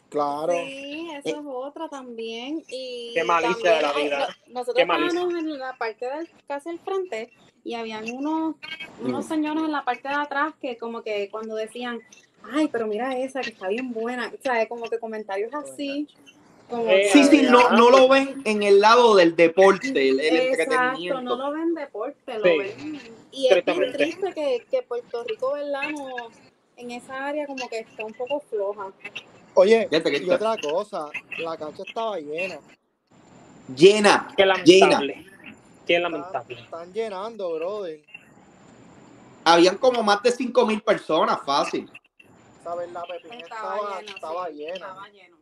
Claro. 0.10 0.54
Sí, 0.54 1.10
eso 1.24 1.40
es 1.40 1.46
otra 1.46 1.90
también. 1.90 2.64
Y 2.70 3.12
Qué 3.14 3.24
malicia 3.24 3.72
de 3.76 3.82
la 3.82 3.94
vida. 3.94 4.28
ay, 4.30 4.34
no- 4.48 4.54
nosotros 4.60 4.82
estábamos 4.82 5.34
en 5.34 5.58
la 5.60 5.74
parte 5.78 6.06
del 6.08 6.30
casi 6.48 6.70
al 6.70 6.80
frente 6.80 7.32
y 7.64 7.74
habían 7.74 8.10
unos, 8.12 8.56
unos 9.02 9.26
Mm. 9.26 9.28
señores 9.28 9.64
en 9.64 9.72
la 9.72 9.84
parte 9.84 10.08
de 10.08 10.14
atrás 10.16 10.54
que 10.62 10.78
como 10.78 11.02
que 11.02 11.30
cuando 11.30 11.56
decían, 11.56 12.00
ay, 12.52 12.68
pero 12.68 12.88
mira 12.88 13.18
esa 13.18 13.42
que 13.42 13.50
está 13.50 13.68
bien 13.68 13.92
buena, 13.94 14.32
o 14.34 14.42
sea, 14.42 14.68
como 14.68 14.90
que 14.90 15.00
comentarios 15.00 15.54
así. 15.54 16.08
Como 16.70 16.90
Eh, 16.90 17.10
Sí, 17.14 17.24
sí, 17.26 17.44
no, 17.44 17.70
no 17.72 17.90
lo 17.92 18.08
ven 18.10 18.42
en 18.44 18.64
el 18.64 18.80
lado 18.82 19.16
del 19.16 19.36
deporte, 19.36 19.90
el, 20.10 20.20
el 20.20 20.36
Exacto, 20.38 20.74
entretenimiento. 20.74 21.22
no 21.22 21.36
lo 21.36 21.52
ven 21.52 21.74
deporte, 21.76 22.40
lo 22.40 22.44
Sí. 22.44 22.58
ven. 22.58 23.02
Y 23.32 23.48
es 23.48 23.66
bien 23.66 23.92
triste 23.94 24.34
que, 24.34 24.66
que 24.72 24.82
Puerto 24.82 25.24
Rico, 25.24 25.54
¿verdad? 25.54 25.90
No, 25.92 26.08
en 26.78 26.92
esa 26.92 27.28
área 27.28 27.46
como 27.46 27.70
que 27.70 27.80
está 27.80 28.04
un 28.04 28.14
poco 28.14 28.40
floja. 28.50 28.92
Oye, 29.54 29.88
y 29.92 30.30
otra 30.30 30.58
cosa, 30.58 31.10
la 31.38 31.56
cancha 31.56 31.84
estaba 31.84 32.20
llena. 32.20 32.60
llena. 33.76 34.28
Qué 34.36 34.46
lamentable. 34.46 35.26
Qué 35.86 35.96
Están, 35.96 36.12
lamentable. 36.12 36.60
están 36.62 36.94
llenando, 36.94 37.54
brother. 37.54 38.02
Habían 39.44 39.78
como 39.78 40.02
más 40.02 40.22
de 40.24 40.32
5 40.32 40.66
mil 40.66 40.82
personas, 40.82 41.40
fácil. 41.46 41.90
La 42.66 43.04
pepina 43.04 43.36
Estaba, 43.38 44.00
estaba, 44.00 44.00
lleno, 44.02 44.16
estaba 44.16 44.48
sí, 44.48 44.54
llena. 44.56 44.74
Estaba 44.74 45.10
lleno. 45.10 45.38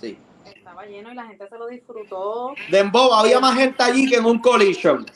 Sí. 0.00 0.18
Estaba 0.44 0.86
lleno 0.86 1.12
y 1.12 1.14
la 1.14 1.26
gente 1.26 1.48
se 1.48 1.58
lo 1.58 1.66
disfrutó. 1.68 2.54
Dembow, 2.70 3.14
había 3.14 3.38
más 3.38 3.54
gente 3.54 3.80
allí 3.80 4.08
que 4.08 4.16
en 4.16 4.24
un 4.24 4.40
collision. 4.40 5.06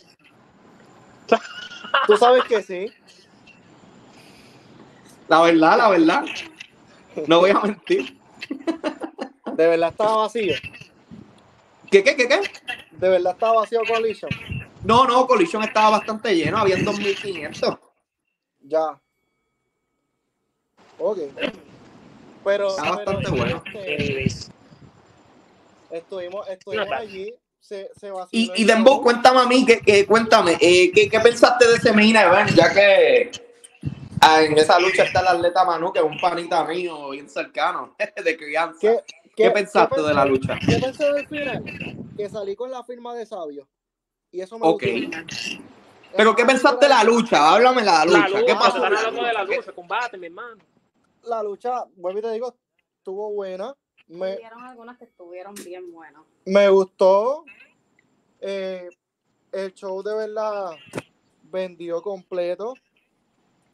Tú 2.07 2.17
sabes 2.17 2.45
que 2.45 2.63
sí. 2.63 2.93
La 5.27 5.43
verdad, 5.43 5.77
la 5.77 5.89
verdad. 5.89 6.25
No 7.27 7.41
voy 7.41 7.51
a 7.51 7.61
mentir. 7.61 8.17
De 9.57 9.67
verdad 9.67 9.91
estaba 9.91 10.17
vacío. 10.19 10.55
¿Qué, 11.91 12.05
qué, 12.05 12.15
qué, 12.15 12.29
qué? 12.29 12.41
De 12.93 13.09
verdad 13.09 13.33
estaba 13.33 13.61
vacío 13.61 13.81
Collision. 13.87 14.31
No, 14.85 15.05
no, 15.05 15.27
Collision 15.27 15.65
estaba 15.65 15.99
bastante 15.99 16.35
lleno, 16.37 16.59
habían 16.59 16.85
2.500. 16.85 17.79
Ya. 18.61 19.01
Ok. 20.99 21.19
Pero, 22.45 22.69
Está 22.69 22.83
pero, 22.83 22.97
bastante 22.97 23.31
bueno. 23.31 23.63
este, 23.75 24.27
estuvimos, 25.91 26.49
estuvimos 26.49 26.93
allí. 26.93 27.35
Se, 27.61 27.91
se 27.99 28.11
Y, 28.31 28.53
y 28.57 28.65
Dembow, 28.65 28.95
show. 28.95 29.03
cuéntame 29.03 29.41
a 29.41 29.45
mí, 29.47 29.67
que, 29.67 29.81
que- 29.81 30.07
cuéntame, 30.07 30.57
eh, 30.61 30.91
¿qué, 30.93 31.09
qué 31.09 31.21
pensaste 31.21 31.67
de 31.67 31.75
ese 31.75 31.93
main 31.93 32.17
event? 32.17 32.51
Ya 32.55 32.73
que 32.73 33.31
ah, 34.21 34.43
en 34.43 34.57
esa 34.57 34.79
lucha 34.79 35.03
está 35.03 35.21
el 35.21 35.27
atleta 35.27 35.65
Manu, 35.65 35.93
que 35.93 35.99
es 35.99 36.05
un 36.05 36.19
panita 36.19 36.65
mío, 36.65 37.11
bien 37.11 37.29
cercano, 37.29 37.95
de 38.25 38.37
crianza. 38.37 38.79
¿Qué, 38.81 39.01
¿Qué, 39.37 39.51
pensaste 39.51 39.97
qué 39.97 40.03
de 40.03 40.15
la 40.15 40.25
lucha? 40.25 40.59
¿Qué 40.67 40.79
pensé 40.79 41.13
del 41.13 41.27
final? 41.27 41.65
Que 42.17 42.29
salí 42.31 42.57
con 42.57 42.71
la 42.71 42.83
firma 42.85 43.15
de 43.15 43.27
Sabio. 43.27 43.69
Y 44.31 44.41
eso 44.41 44.59
me 44.59 44.67
Ok. 44.67 44.83
gustó. 44.83 45.19
Pero 46.17 46.35
¿qué 46.35 46.45
pensaste 46.45 46.87
de 46.87 46.91
la 46.91 47.05
lucha? 47.05 47.55
Háblame 47.55 47.81
de 47.83 47.87
la 47.87 48.05
lucha. 48.05 48.19
La 48.19 48.29
¿Qué 48.29 48.41
lucha, 48.41 48.59
pasó? 48.59 48.81
te 48.81 48.85
están 48.87 48.97
hablando 48.97 49.25
de 49.25 49.33
la 49.33 49.45
lucha, 49.45 49.73
combate, 49.73 50.17
mi 50.17 50.27
hermano. 50.27 50.59
La 51.29 51.43
lucha, 51.43 51.85
vuelvo 51.97 52.21
y 52.21 52.23
te 52.23 52.33
digo, 52.33 52.55
estuvo 52.99 53.31
buena. 53.33 53.75
Me, 54.07 54.37
Hubieron 54.37 54.65
algunas 54.65 54.97
que 54.97 55.05
estuvieron 55.05 55.55
bien 55.55 55.93
buenas. 55.93 56.23
me 56.47 56.69
gustó. 56.71 57.45
Eh, 58.41 58.89
el 59.53 59.75
show 59.75 60.03
de 60.03 60.15
verdad 60.15 60.71
vendió 61.43 62.01
completo. 62.01 62.73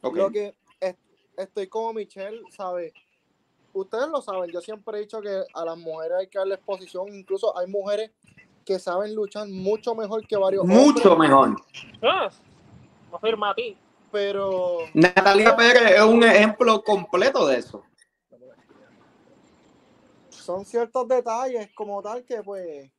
Ok. 0.01 0.15
Lo 0.17 0.29
que 0.31 0.53
es- 0.81 0.95
estoy 1.37 1.67
como 1.67 1.93
Michelle, 1.93 2.41
¿sabe? 2.51 2.93
Ustedes 3.73 4.07
lo 4.09 4.21
saben, 4.21 4.51
yo 4.51 4.59
siempre 4.61 4.97
he 4.97 5.01
dicho 5.01 5.21
que 5.21 5.43
a 5.53 5.65
las 5.65 5.77
mujeres 5.77 6.17
hay 6.19 6.27
que 6.27 6.37
darle 6.37 6.55
exposición. 6.55 7.07
Incluso 7.13 7.57
hay 7.57 7.67
mujeres 7.67 8.11
que 8.65 8.79
saben 8.79 9.13
luchar 9.15 9.47
mucho 9.47 9.95
mejor 9.95 10.25
que 10.27 10.35
varios 10.37 10.65
Mucho 10.65 11.13
hombres, 11.13 11.29
mejor. 11.29 11.55
Ah, 12.01 12.29
afirma 13.13 13.51
a 13.51 13.55
ti. 13.55 13.77
Pero 14.15 14.77
Natalia 14.93 15.57
Pérez 15.57 15.91
es 15.91 16.01
un 16.01 16.23
ejemplo 16.23 16.81
completo 16.81 17.45
de 17.47 17.57
eso. 17.57 17.83
son 20.29 20.63
ciertos 20.63 21.05
detalles 21.09 21.69
como 21.75 22.01
tal 22.01 22.23
que 22.23 22.41
pues 22.41 22.89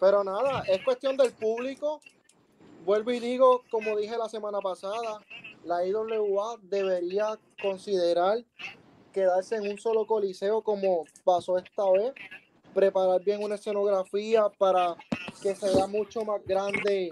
pero 0.00 0.24
nada 0.24 0.64
es 0.66 0.82
cuestión 0.82 1.16
del 1.16 1.32
público 1.34 2.00
vuelvo 2.84 3.12
y 3.12 3.20
digo 3.20 3.62
como 3.70 3.96
dije 3.96 4.18
la 4.18 4.28
semana 4.28 4.58
pasada 4.58 5.20
la 5.62 5.86
IWA 5.86 6.58
debería 6.62 7.38
considerar 7.62 8.38
quedarse 9.12 9.54
en 9.54 9.70
un 9.70 9.78
solo 9.78 10.04
coliseo 10.04 10.62
como 10.62 11.04
pasó 11.22 11.58
esta 11.58 11.88
vez 11.92 12.12
preparar 12.74 13.22
bien 13.22 13.40
una 13.40 13.54
escenografía 13.54 14.48
para 14.58 14.96
que 15.40 15.54
se 15.54 15.72
vea 15.72 15.86
mucho 15.86 16.24
más 16.24 16.44
grande 16.44 17.08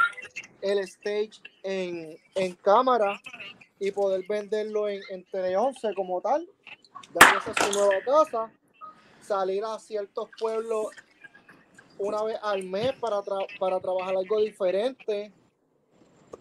el 0.63 0.79
stage 0.81 1.33
en, 1.63 2.19
en 2.35 2.55
cámara 2.57 3.21
y 3.79 3.91
poder 3.91 4.25
venderlo 4.27 4.89
en, 4.89 5.03
en 5.11 5.25
Tele 5.25 5.57
11 5.57 5.93
como 5.95 6.21
tal 6.21 6.49
esa 7.37 7.51
es 7.51 7.57
su 7.59 7.73
nueva 7.73 8.01
casa 8.05 8.51
salir 9.21 9.65
a 9.65 9.79
ciertos 9.79 10.29
pueblos 10.39 10.89
una 11.99 12.23
vez 12.25 12.39
al 12.43 12.63
mes 12.65 12.93
para, 13.01 13.19
tra- 13.19 13.47
para 13.59 13.81
trabajar 13.81 14.17
algo 14.17 14.41
diferente. 14.41 15.33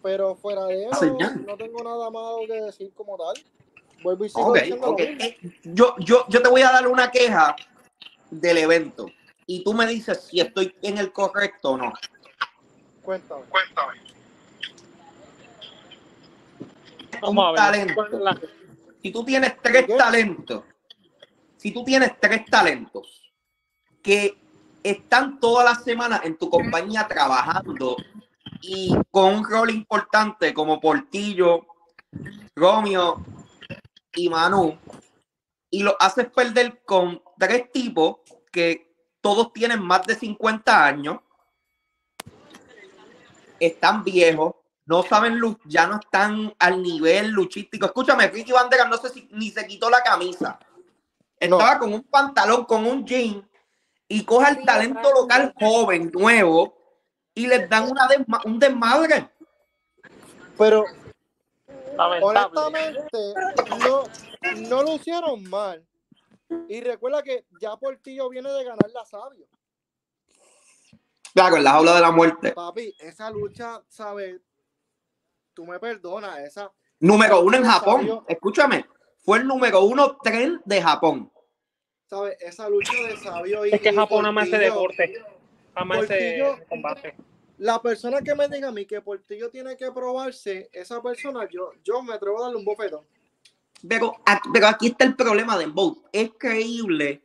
Pero 0.01 0.35
fuera 0.35 0.65
de 0.65 0.85
eso, 0.85 0.99
Señal. 0.99 1.45
no 1.45 1.55
tengo 1.57 1.83
nada 1.83 2.09
malo 2.09 2.47
que 2.47 2.53
decir 2.53 2.91
como 2.95 3.17
tal. 3.17 3.35
Vuelvo 4.01 4.25
y 4.25 4.29
sigo 4.29 4.47
Ok, 4.49 4.57
diciendo 4.57 4.87
lo 4.87 4.93
ok. 4.93 4.99
mismo. 5.01 5.23
Eh, 5.25 5.37
Yo, 5.65 5.95
yo, 5.99 6.25
yo 6.29 6.41
te 6.41 6.49
voy 6.49 6.61
a 6.61 6.71
dar 6.71 6.87
una 6.87 7.11
queja 7.11 7.55
del 8.31 8.57
evento 8.57 9.05
y 9.45 9.63
tú 9.63 9.73
me 9.73 9.85
dices 9.85 10.23
si 10.23 10.39
estoy 10.39 10.73
en 10.81 10.97
el 10.97 11.11
correcto 11.11 11.71
o 11.71 11.77
no. 11.77 11.93
Cuéntame. 13.03 13.43
Vamos 17.21 17.45
a 17.45 17.51
ver. 17.51 17.55
talento. 17.55 17.93
¿cuál 17.95 18.13
es 18.13 18.19
la- 18.19 18.41
Si 19.01 19.11
tú 19.11 19.23
tienes 19.25 19.59
tres 19.61 19.85
¿Qué? 19.87 19.95
talentos, 19.95 20.63
si 21.57 21.71
tú 21.71 21.83
tienes 21.83 22.19
tres 22.19 22.45
talentos 22.45 23.31
que 24.01 24.37
están 24.83 25.39
todas 25.39 25.65
las 25.65 25.83
semanas 25.83 26.21
en 26.23 26.37
tu 26.37 26.49
compañía 26.49 27.07
trabajando 27.07 27.97
y 28.61 28.95
con 29.11 29.35
un 29.35 29.49
rol 29.49 29.69
importante 29.71 30.53
como 30.53 30.79
Portillo, 30.79 31.65
Romeo 32.55 33.23
y 34.13 34.29
Manu, 34.29 34.77
y 35.69 35.83
lo 35.83 35.95
haces 35.99 36.29
perder 36.29 36.81
con 36.83 37.21
tres 37.39 37.71
tipos 37.71 38.17
que 38.51 38.93
todos 39.21 39.53
tienen 39.53 39.81
más 39.81 40.05
de 40.05 40.15
50 40.15 40.85
años, 40.85 41.19
están 43.65 44.03
viejos, 44.03 44.55
no 44.85 45.03
saben 45.03 45.37
luz, 45.37 45.57
ya 45.65 45.87
no 45.87 45.99
están 45.99 46.53
al 46.59 46.81
nivel 46.81 47.29
luchístico. 47.29 47.85
Escúchame, 47.85 48.27
Ricky 48.27 48.51
Bandera 48.51 48.85
no 48.85 48.97
sé 48.97 49.09
si 49.09 49.27
ni 49.31 49.51
se 49.51 49.65
quitó 49.67 49.89
la 49.89 50.01
camisa. 50.01 50.59
Estaba 51.39 51.79
con 51.79 51.93
un 51.93 52.03
pantalón, 52.03 52.65
con 52.65 52.85
un 52.85 53.05
jean, 53.05 53.47
y 54.07 54.23
coge 54.25 54.45
al 54.47 54.57
Sí, 54.57 54.65
talento 54.65 55.11
local 55.13 55.53
joven, 55.59 56.11
nuevo, 56.13 56.77
y 57.33 57.47
les 57.47 57.69
dan 57.69 57.89
una 57.89 58.07
desma- 58.07 58.41
un 58.45 58.59
desmadre. 58.59 59.29
Pero 60.57 60.85
Lamentable. 61.95 62.21
honestamente, 62.23 63.33
no, 63.85 64.03
no 64.69 64.83
lo 64.83 64.95
hicieron 64.95 65.49
mal. 65.49 65.85
Y 66.67 66.81
recuerda 66.81 67.23
que 67.23 67.45
ya 67.61 67.75
Portillo 67.77 68.29
viene 68.29 68.51
de 68.51 68.63
ganar 68.65 68.89
la 68.93 69.05
sabio. 69.05 69.47
Claro, 71.33 71.57
en 71.57 71.63
la 71.63 71.71
jaula 71.71 71.95
de 71.95 72.01
la 72.01 72.11
muerte. 72.11 72.51
Papi, 72.53 72.93
esa 72.99 73.29
lucha, 73.29 73.81
¿sabes? 73.87 74.39
Tú 75.53 75.65
me 75.65 75.79
perdonas, 75.79 76.39
esa. 76.39 76.71
Número 76.99 77.41
uno 77.41 77.57
en 77.57 77.63
Japón. 77.63 78.23
Escúchame. 78.27 78.85
Fue 79.23 79.37
el 79.39 79.47
número 79.47 79.81
uno 79.81 80.17
tren 80.23 80.61
de 80.65 80.81
Japón. 80.81 81.31
¿Sabes? 82.09 82.37
Esa 82.41 82.67
lucha 82.69 82.93
de 83.07 83.17
sabio 83.17 83.65
y. 83.65 83.71
Es 83.73 83.81
que 83.81 83.93
Japón 83.93 84.25
ama 84.25 84.43
ese 84.43 84.57
deporte. 84.57 85.13
Ama 85.75 85.99
ese 85.99 86.65
combate. 86.67 87.15
La 87.57 87.81
persona 87.81 88.21
que 88.21 88.33
me 88.35 88.47
diga 88.49 88.69
a 88.69 88.71
mí 88.71 88.85
que 88.85 89.01
Portillo 89.01 89.49
tiene 89.51 89.77
que 89.77 89.91
probarse, 89.91 90.69
esa 90.73 91.01
persona, 91.01 91.47
yo, 91.49 91.71
yo 91.83 92.01
me 92.01 92.13
atrevo 92.13 92.39
a 92.39 92.43
darle 92.43 92.57
un 92.57 92.65
bofetón. 92.65 93.05
Pero, 93.87 94.13
aquí- 94.25 94.49
pero 94.51 94.67
aquí 94.67 94.87
está 94.87 95.05
el 95.05 95.15
problema 95.15 95.57
de 95.57 95.67
Bolt. 95.67 95.99
Es 96.11 96.31
creíble 96.37 97.23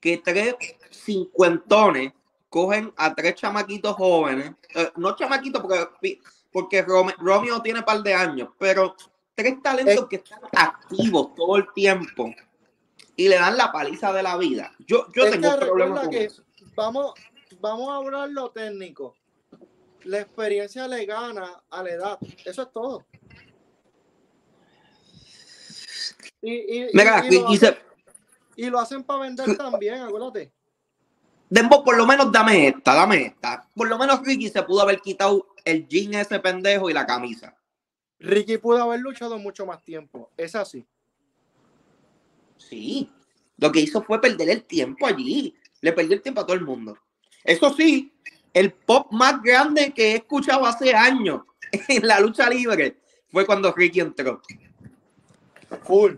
que 0.00 0.18
tres 0.18 0.54
cincuentones 0.90 2.12
cogen 2.54 2.92
a 2.96 3.12
tres 3.16 3.34
chamaquitos 3.34 3.96
jóvenes. 3.96 4.52
eh, 4.76 4.92
no 4.94 5.16
chamaquitos 5.16 5.60
porque, 5.60 6.20
porque 6.52 6.82
Rome- 6.82 7.16
Romeo 7.18 7.60
tiene 7.60 7.82
par 7.82 8.00
de 8.00 8.14
años, 8.14 8.50
pero 8.60 8.94
tres 9.34 9.60
talentos 9.60 9.94
Es- 10.04 10.04
que 10.08 10.16
están 10.16 10.38
activos 10.52 11.34
todo 11.34 11.56
el 11.56 11.66
tiempo 11.72 12.32
y 13.16 13.28
le 13.28 13.34
dan 13.38 13.56
la 13.56 13.72
paliza 13.72 14.12
de 14.12 14.22
la 14.22 14.36
vida. 14.36 14.72
Yo, 14.86 15.08
yo 15.12 15.24
Es 15.24 15.32
tengo 15.32 15.48
que 15.48 15.54
un 15.54 15.60
problema 15.68 15.94
recuerda 15.96 16.02
con 16.02 16.10
que 16.10 16.24
eso. 16.26 16.44
vamos, 16.76 17.14
vamos 17.60 17.88
a 17.90 17.96
hablar 17.96 18.28
lo 18.30 18.50
técnico. 18.52 19.16
La 20.04 20.20
experiencia 20.20 20.86
le 20.86 21.04
gana 21.06 21.60
a 21.70 21.82
la 21.82 21.90
edad. 21.90 22.18
Eso 22.44 22.62
es 22.62 22.72
todo. 22.72 23.04
Y, 26.40 26.52
y- 26.52 26.82
y- 26.84 26.90
Mira, 26.92 27.24
y 27.28 27.34
y- 27.34 27.40
lo 27.40 27.56
se- 27.56 27.66
hacen, 27.68 27.78
y 28.56 28.66
lo 28.70 28.78
hacen 28.78 29.02
para 29.02 29.20
vender 29.22 29.56
también, 29.56 30.02
acuérdate. 30.02 30.52
Dembo, 31.54 31.84
por 31.84 31.96
lo 31.96 32.04
menos 32.04 32.32
dame 32.32 32.66
esta, 32.66 32.94
dame 32.94 33.26
esta. 33.26 33.70
Por 33.76 33.88
lo 33.88 33.96
menos 33.96 34.20
Ricky 34.24 34.48
se 34.48 34.64
pudo 34.64 34.80
haber 34.80 35.00
quitado 35.00 35.46
el 35.64 35.86
jean 35.86 36.14
ese 36.14 36.40
pendejo 36.40 36.90
y 36.90 36.92
la 36.92 37.06
camisa. 37.06 37.56
Ricky 38.18 38.58
pudo 38.58 38.82
haber 38.82 38.98
luchado 38.98 39.38
mucho 39.38 39.64
más 39.64 39.80
tiempo. 39.84 40.32
Es 40.36 40.56
así. 40.56 40.84
Sí, 42.56 43.08
lo 43.56 43.70
que 43.70 43.78
hizo 43.78 44.02
fue 44.02 44.20
perder 44.20 44.50
el 44.50 44.64
tiempo 44.64 45.06
allí. 45.06 45.54
Le 45.80 45.92
perdió 45.92 46.14
el 46.14 46.22
tiempo 46.22 46.40
a 46.40 46.44
todo 46.44 46.56
el 46.56 46.64
mundo. 46.64 46.98
Eso 47.44 47.72
sí, 47.72 48.12
el 48.52 48.72
pop 48.72 49.12
más 49.12 49.40
grande 49.40 49.94
que 49.94 50.10
he 50.10 50.14
escuchado 50.16 50.66
hace 50.66 50.92
años 50.92 51.42
en 51.70 52.04
la 52.04 52.18
lucha 52.18 52.50
libre 52.50 52.96
fue 53.28 53.46
cuando 53.46 53.72
Ricky 53.72 54.00
entró. 54.00 54.42
Full. 55.84 56.14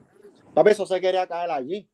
Papi, 0.55 0.71
eso 0.71 0.87
se 0.87 0.99
quería 0.99 1.27
caer 1.27 1.51
allí. 1.51 1.87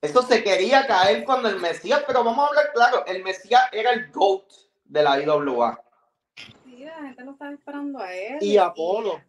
Eso 0.00 0.22
se 0.22 0.44
quería 0.44 0.86
caer 0.86 1.24
cuando 1.24 1.48
el 1.48 1.58
Mesías, 1.58 2.04
pero 2.06 2.22
vamos 2.22 2.44
a 2.44 2.48
hablar 2.48 2.72
claro, 2.72 3.04
el 3.06 3.24
Mesías 3.24 3.62
era 3.72 3.90
el 3.90 4.10
GOAT 4.12 4.44
de 4.84 5.02
la 5.02 5.20
IWA. 5.20 5.82
Sí, 6.64 6.84
la 6.84 6.94
gente 6.94 7.24
lo 7.24 7.32
estaba 7.32 7.52
esperando 7.52 7.98
a 7.98 8.14
él. 8.14 8.38
Y 8.40 8.56
Apolo. 8.56 9.20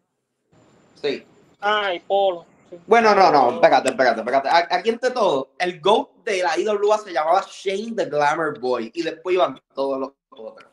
Sí. 1.02 1.26
Ay, 1.58 2.00
Polo. 2.00 2.46
Sí. 2.68 2.78
Bueno, 2.86 3.14
no, 3.16 3.32
no, 3.32 3.54
espérate, 3.54 3.88
espérate, 3.88 4.20
espérate. 4.20 4.48
Aquí 4.48 4.90
entre 4.90 5.10
todo, 5.10 5.50
el 5.58 5.80
GOAT 5.80 6.24
de 6.24 6.42
la 6.42 6.56
IWA 6.56 6.98
se 6.98 7.12
llamaba 7.12 7.44
Shane 7.50 7.96
the 7.96 8.04
Glamour 8.04 8.60
Boy 8.60 8.92
y 8.94 9.02
después 9.02 9.34
iban 9.34 9.60
todos 9.74 9.98
los 9.98 10.12
otros. 10.28 10.70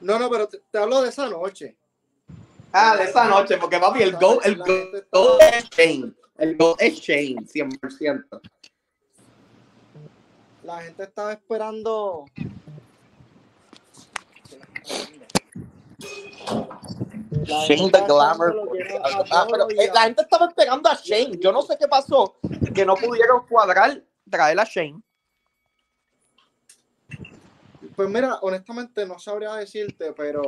No, 0.00 0.18
no, 0.18 0.28
pero 0.28 0.48
te, 0.48 0.60
te 0.70 0.78
hablo 0.78 1.02
de 1.02 1.10
esa 1.10 1.28
noche. 1.28 1.76
Ah, 2.72 2.96
de 2.96 3.04
esa 3.04 3.26
noche, 3.26 3.56
porque 3.58 3.78
papi, 3.78 4.02
el 4.02 4.16
GOAT, 4.16 4.44
el 4.44 4.56
GOAT 4.56 5.40
es 5.40 5.70
Shane. 5.70 6.12
El 6.36 6.56
GOAT 6.56 6.82
es 6.82 6.94
Shane, 6.96 7.46
100%. 7.46 8.40
La 10.66 10.82
gente 10.82 11.04
estaba 11.04 11.32
esperando. 11.32 12.24
La 17.46 17.64
Shane 17.68 17.92
the 17.92 18.00
Glamour 18.04 18.68
Ah, 19.30 19.46
pero 19.48 19.70
eh, 19.70 19.88
la 19.94 20.02
gente 20.02 20.22
estaba 20.22 20.46
esperando 20.46 20.88
a 20.88 20.96
Shane. 20.96 21.38
Yo 21.38 21.52
no 21.52 21.62
sé 21.62 21.76
qué 21.78 21.86
pasó, 21.86 22.34
que 22.74 22.84
no 22.84 22.96
pudieron 22.96 23.46
cuadrar, 23.46 24.02
traer 24.28 24.58
a 24.58 24.64
Shane. 24.64 25.00
Pues 27.94 28.08
mira, 28.08 28.40
honestamente 28.42 29.06
no 29.06 29.20
sabría 29.20 29.54
decirte, 29.54 30.12
pero 30.14 30.42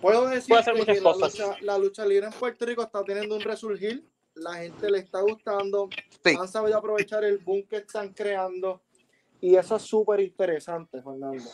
puedo 0.00 0.28
decir 0.28 0.54
que 0.86 1.00
la 1.00 1.12
lucha, 1.12 1.56
la 1.60 1.76
lucha 1.76 2.06
libre 2.06 2.26
en 2.26 2.32
Puerto 2.32 2.64
Rico 2.64 2.84
está 2.84 3.02
teniendo 3.02 3.34
un 3.34 3.40
resurgir. 3.40 4.08
La 4.40 4.54
gente 4.54 4.90
le 4.90 4.98
está 4.98 5.20
gustando. 5.20 5.88
Sí. 6.24 6.36
Han 6.38 6.48
sabido 6.48 6.78
aprovechar 6.78 7.24
el 7.24 7.38
boom 7.38 7.64
que 7.68 7.76
están 7.76 8.12
creando. 8.12 8.80
Y 9.40 9.54
eso 9.56 9.76
es 9.76 9.82
súper 9.82 10.20
interesante, 10.20 11.00
Fernando. 11.02 11.44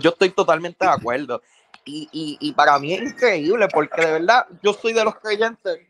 Yo 0.00 0.10
estoy 0.10 0.30
totalmente 0.30 0.84
de 0.84 0.90
acuerdo. 0.90 1.40
Y, 1.84 2.08
y, 2.12 2.38
y 2.40 2.52
para 2.52 2.78
mí 2.78 2.94
es 2.94 3.02
increíble 3.02 3.66
porque 3.72 4.00
de 4.00 4.12
verdad 4.12 4.46
yo 4.62 4.72
soy 4.72 4.92
de 4.92 5.04
los 5.04 5.16
creyentes. 5.16 5.80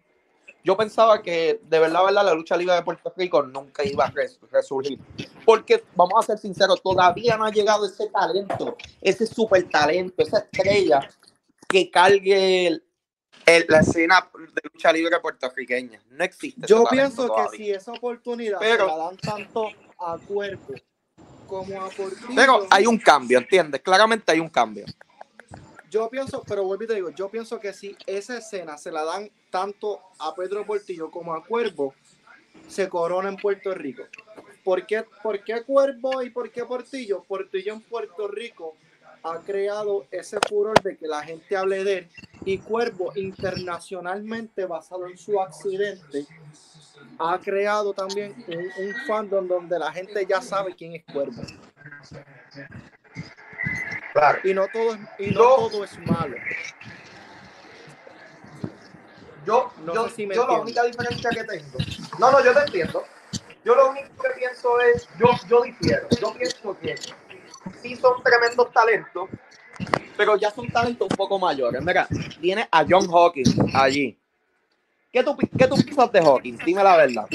Yo 0.64 0.76
pensaba 0.76 1.20
que 1.20 1.61
de 1.62 1.78
verdad, 1.78 2.05
verdad, 2.05 2.24
la 2.24 2.35
lucha 2.35 2.57
libre 2.57 2.74
de 2.74 2.83
Puerto 2.83 3.12
Rico 3.16 3.42
nunca 3.42 3.85
iba 3.85 4.05
a 4.05 4.11
res- 4.11 4.38
resurgir. 4.50 4.98
Porque, 5.44 5.83
vamos 5.96 6.14
a 6.18 6.22
ser 6.26 6.38
sinceros, 6.38 6.81
todavía 6.81 7.37
no 7.37 7.44
ha 7.44 7.50
llegado 7.50 7.85
ese 7.85 8.09
talento, 8.09 8.76
ese 9.00 9.26
super 9.26 9.68
talento, 9.68 10.22
esa 10.22 10.38
estrella 10.38 11.09
que 11.68 11.90
cargue 11.90 12.81
el- 13.46 13.66
la 13.68 13.81
escena 13.81 14.28
de 14.55 14.61
lucha 14.72 14.92
libre 14.92 15.18
puertorriqueña. 15.20 16.00
No 16.11 16.24
existe. 16.24 16.66
Yo 16.66 16.85
pienso 16.90 17.22
que 17.22 17.28
todavía. 17.28 17.57
si 17.59 17.70
esa 17.70 17.92
oportunidad 17.92 18.59
Pero- 18.61 18.85
se 18.85 18.90
la 18.92 18.96
dan 19.05 19.16
tanto 19.18 19.68
a 19.98 20.18
cuerpo 20.18 20.74
como 21.46 21.83
a 21.83 21.88
Portillo, 21.90 22.28
Pero 22.35 22.66
hay 22.70 22.87
un 22.87 22.98
cambio, 22.98 23.38
¿entiendes? 23.38 23.81
Claramente 23.83 24.33
hay 24.33 24.40
un 24.40 24.48
cambio. 24.48 24.85
yo 25.90 26.09
pienso, 26.09 26.42
pero 26.48 26.64
vuelvo 26.64 26.85
y 26.85 26.87
te 26.87 26.94
digo, 26.94 27.11
yo 27.11 27.28
pienso 27.28 27.61
que 27.61 27.74
si 27.74 27.94
esa 28.07 28.38
escena 28.38 28.78
se 28.78 28.90
la 28.90 29.05
dan 29.05 29.31
tanto 29.50 30.00
a 30.18 30.35
Pedro 30.35 30.64
Portillo 30.64 31.11
como 31.11 31.35
a 31.35 31.44
Cuervo, 31.44 31.94
se 32.66 32.88
corona 32.88 33.28
en 33.28 33.37
Puerto 33.37 33.74
Rico. 33.74 34.05
¿Por 34.64 34.87
qué, 34.87 35.05
por 35.22 35.44
qué 35.44 35.62
Cuervo 35.64 36.22
y 36.22 36.31
por 36.31 36.50
qué 36.50 36.64
Portillo? 36.64 37.22
Portillo 37.24 37.74
en 37.74 37.81
Puerto 37.83 38.26
Rico 38.28 38.74
ha 39.22 39.38
creado 39.40 40.07
ese 40.11 40.38
furor 40.48 40.81
de 40.83 40.96
que 40.96 41.07
la 41.07 41.22
gente 41.22 41.55
hable 41.57 41.85
de 41.85 41.98
él 41.98 42.09
y 42.44 42.59
Cuervo 42.59 43.12
internacionalmente 43.16 44.66
basado 44.66 45.07
en 45.07 45.16
su 45.16 45.40
accidente 45.40 46.26
ha 47.18 47.38
creado 47.38 47.92
también 47.92 48.35
un, 48.48 48.59
un 48.85 48.94
fandom 49.07 49.46
donde 49.46 49.78
la 49.78 49.92
gente 49.92 50.26
ya 50.26 50.40
sabe 50.40 50.74
quién 50.74 50.94
es 50.94 51.05
Cuervo 51.12 51.42
Claro. 54.12 54.38
y 54.44 54.52
no 54.55 54.66
todo 54.68 54.94
es, 54.94 55.00
y 55.18 55.26
no 55.31 55.40
Yo- 55.40 55.57
todo 55.70 55.85
es 55.85 55.98
malo 56.00 56.37
Yo, 59.46 59.72
No 59.85 59.94
yo, 59.94 60.09
sé 60.09 60.14
si 60.14 60.26
me 60.26 60.35
yo 60.37 60.46
la 60.46 60.61
única 60.61 60.85
diferencia 60.85 61.31
que 61.31 61.42
tengo. 61.42 61.78
No, 62.20 62.31
no, 62.31 62.44
yo 62.44 62.52
te 62.55 62.61
entiendo. 62.61 63.05
Yo 63.64 63.74
lo 63.74 63.90
único 63.90 64.09
que 64.22 64.31
pienso 64.38 64.81
es, 64.81 65.09
yo, 65.18 65.26
yo 65.48 65.62
difiero. 65.62 66.07
Yo 66.20 66.33
pienso 66.35 66.78
que 66.78 66.94
sí 67.83 67.96
son 67.96 68.22
tremendos 68.22 68.72
talentos, 68.72 69.28
pero 70.24 70.37
ya 70.37 70.50
son 70.52 70.68
talentos 70.68 71.08
un 71.11 71.16
poco 71.16 71.37
mayores. 71.37 71.82
Mira, 71.82 72.06
tiene 72.40 72.68
a 72.70 72.85
John 72.88 73.08
Hawkins 73.12 73.56
allí. 73.74 74.16
¿Qué 75.12 75.22
tú, 75.24 75.37
qué 75.37 75.66
tú 75.66 75.74
piensas 75.74 76.12
de 76.12 76.20
Hawkins? 76.20 76.64
Dime 76.64 76.82
la 76.85 76.96
verdad. 76.96 77.26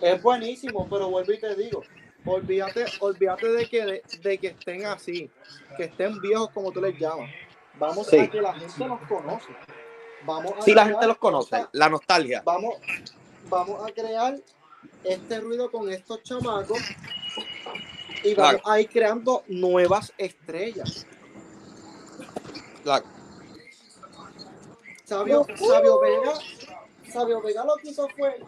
Es 0.00 0.22
buenísimo, 0.22 0.88
pero 0.88 1.10
vuelvo 1.10 1.30
y 1.32 1.38
te 1.38 1.54
digo, 1.54 1.82
olvídate, 2.24 2.86
olvídate 3.00 3.48
de 3.48 3.68
que, 3.68 3.84
de, 3.84 4.02
de 4.22 4.38
que 4.38 4.46
estén 4.48 4.86
así, 4.86 5.30
que 5.76 5.84
estén 5.84 6.18
viejos 6.22 6.48
como 6.50 6.72
tú 6.72 6.80
les 6.80 6.98
llamas. 6.98 7.30
Vamos 7.78 8.06
Sí. 8.06 8.18
a 8.18 8.30
que 8.30 8.40
la 8.40 8.54
gente 8.54 8.88
los 8.88 9.00
conoce. 9.02 9.52
Vamos 10.24 10.54
a 10.58 10.62
Si 10.62 10.72
la 10.72 10.86
gente 10.86 11.06
los 11.06 11.18
conoce, 11.18 11.54
esta- 11.56 11.68
la 11.72 11.88
nostalgia. 11.90 12.42
vamos, 12.46 12.76
vamos 13.50 13.86
a 13.86 13.92
crear 13.92 14.36
este 15.04 15.40
ruido 15.40 15.70
con 15.70 15.90
estos 15.92 16.22
chamacos 16.22 16.78
y 18.24 18.34
vamos 18.34 18.52
Claro. 18.62 18.68
a 18.70 18.80
ir 18.80 18.88
creando 18.88 19.44
nuevas 19.48 20.12
estrellas. 20.16 21.06
Claro. 22.84 23.06
Sabio, 25.04 25.46
Sabio 25.56 26.00
Vega, 26.00 26.32
Sabio 27.10 27.42
Vega 27.42 27.64
lo 27.64 27.76
que 27.76 27.88
hizo 27.88 28.08
fue 28.10 28.40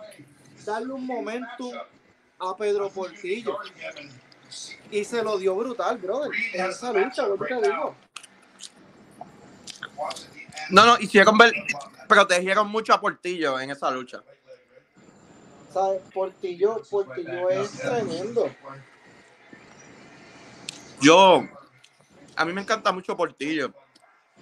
darle 0.64 0.92
un 0.92 1.06
momentum 1.06 1.72
a 2.38 2.56
Pedro 2.56 2.90
Portillo. 2.90 3.58
Y 4.90 5.04
se 5.04 5.22
lo 5.22 5.38
dio 5.38 5.54
brutal, 5.56 5.98
brother. 5.98 6.30
En 6.52 6.66
esa 6.66 6.92
lucha, 6.92 7.26
lo 7.26 7.38
que 7.38 7.46
te 7.46 7.62
digo. 7.62 7.94
No, 10.70 10.86
no, 10.86 10.98
hicieron 10.98 11.36
ver, 11.38 11.52
protegieron 12.08 12.68
mucho 12.68 12.92
a 12.92 13.00
Portillo 13.00 13.58
en 13.58 13.70
esa 13.70 13.90
lucha. 13.90 14.22
¿Sabes? 15.72 16.02
Portillo, 16.12 16.82
Portillo 16.90 17.50
es 17.50 17.70
tremendo. 17.72 18.50
Yo, 21.00 21.42
a 22.36 22.44
mí 22.44 22.52
me 22.52 22.62
encanta 22.62 22.92
mucho 22.92 23.16
Portillo, 23.16 23.72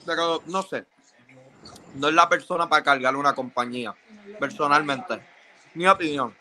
pero 0.05 0.43
no 0.47 0.63
sé. 0.63 0.87
no 1.95 2.09
es 2.09 2.15
la 2.15 2.29
persona 2.29 2.69
para 2.69 2.83
cargar 2.83 3.17
una 3.17 3.35
compañía, 3.35 3.95
personalmente. 4.39 5.21
Mi 5.75 5.87
opinión. 5.87 6.35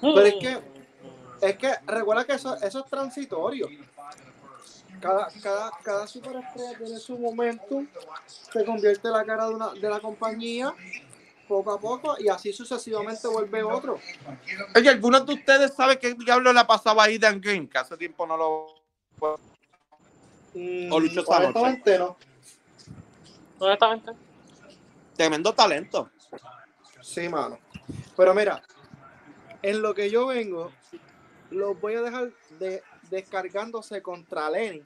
Pero 0.00 0.20
es 0.20 0.34
que, 0.34 0.58
es 1.40 1.56
que 1.56 1.72
recuerda 1.86 2.24
que 2.24 2.34
eso, 2.34 2.56
eso 2.60 2.80
es 2.80 2.90
transitorio. 2.90 3.68
Cada, 5.00 5.28
cada, 5.42 5.70
cada 5.82 6.06
superestrella 6.06 6.78
tiene 6.78 6.98
su 6.98 7.18
momento, 7.18 7.84
se 8.26 8.64
convierte 8.64 9.08
en 9.08 9.14
la 9.14 9.24
cara 9.24 9.48
de, 9.48 9.54
una, 9.54 9.70
de 9.70 9.88
la 9.88 10.00
compañía 10.00 10.74
poco 11.46 11.72
a 11.72 11.78
poco 11.78 12.16
y 12.18 12.28
así 12.28 12.52
sucesivamente 12.52 13.28
vuelve 13.28 13.62
otro. 13.62 13.98
Oye, 14.74 14.88
¿algunos 14.88 15.26
de 15.26 15.34
ustedes 15.34 15.74
saben 15.74 15.98
qué 16.00 16.14
diablo 16.14 16.52
le 16.52 16.64
pasaba 16.64 17.04
a 17.04 17.08
Eden 17.08 17.40
Green? 17.40 17.68
Que 17.68 17.78
hace 17.78 17.96
tiempo 17.96 18.26
no 18.26 18.36
lo... 18.36 19.46
Mm, 20.54 20.92
O 20.92 21.00
luchó 21.00 21.20
esta 21.20 21.38
noche. 21.40 21.58
honestamente, 21.58 21.98
no. 21.98 22.16
Honestamente. 23.58 24.12
Tremendo 25.16 25.52
talento. 25.52 26.10
Sí, 27.02 27.28
mano. 27.28 27.58
Pero 28.16 28.34
mira, 28.34 28.62
en 29.62 29.82
lo 29.82 29.94
que 29.94 30.10
yo 30.10 30.26
vengo, 30.26 30.72
los 31.50 31.78
voy 31.80 31.94
a 31.94 32.02
dejar 32.02 32.30
de, 32.58 32.82
descargándose 33.10 34.00
contra 34.02 34.48
Lenny, 34.50 34.82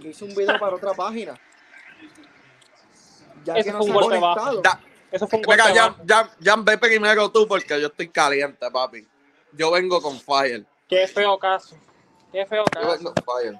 que 0.00 0.08
hizo 0.08 0.24
un 0.24 0.34
video 0.34 0.58
para 0.58 0.76
otra 0.76 0.92
página. 0.94 1.38
Ya 3.44 3.54
Ese 3.56 3.70
que 3.70 3.72
no 3.72 3.82
se 3.82 3.90
un 3.90 3.96
ha 3.96 4.00
conectado. 4.00 4.60
Da- 4.62 4.80
Eso 5.10 5.26
fue 5.26 5.38
un 5.40 5.46
Venga, 5.46 5.72
ya, 5.74 5.96
ya, 6.04 6.30
ya 6.38 6.56
ve 6.56 6.78
primero 6.78 7.30
tú 7.30 7.48
porque 7.48 7.80
yo 7.80 7.88
estoy 7.88 8.08
caliente, 8.08 8.70
papi. 8.70 9.06
Yo 9.52 9.70
vengo 9.70 10.00
con 10.00 10.18
fire. 10.20 10.64
Qué 10.88 11.06
feo 11.08 11.38
caso. 11.38 11.76
Qué 12.30 12.46
feo 12.46 12.64
Yo 12.64 12.70
caso. 12.80 12.88
vengo 12.96 13.14
con 13.14 13.24
fire. 13.24 13.58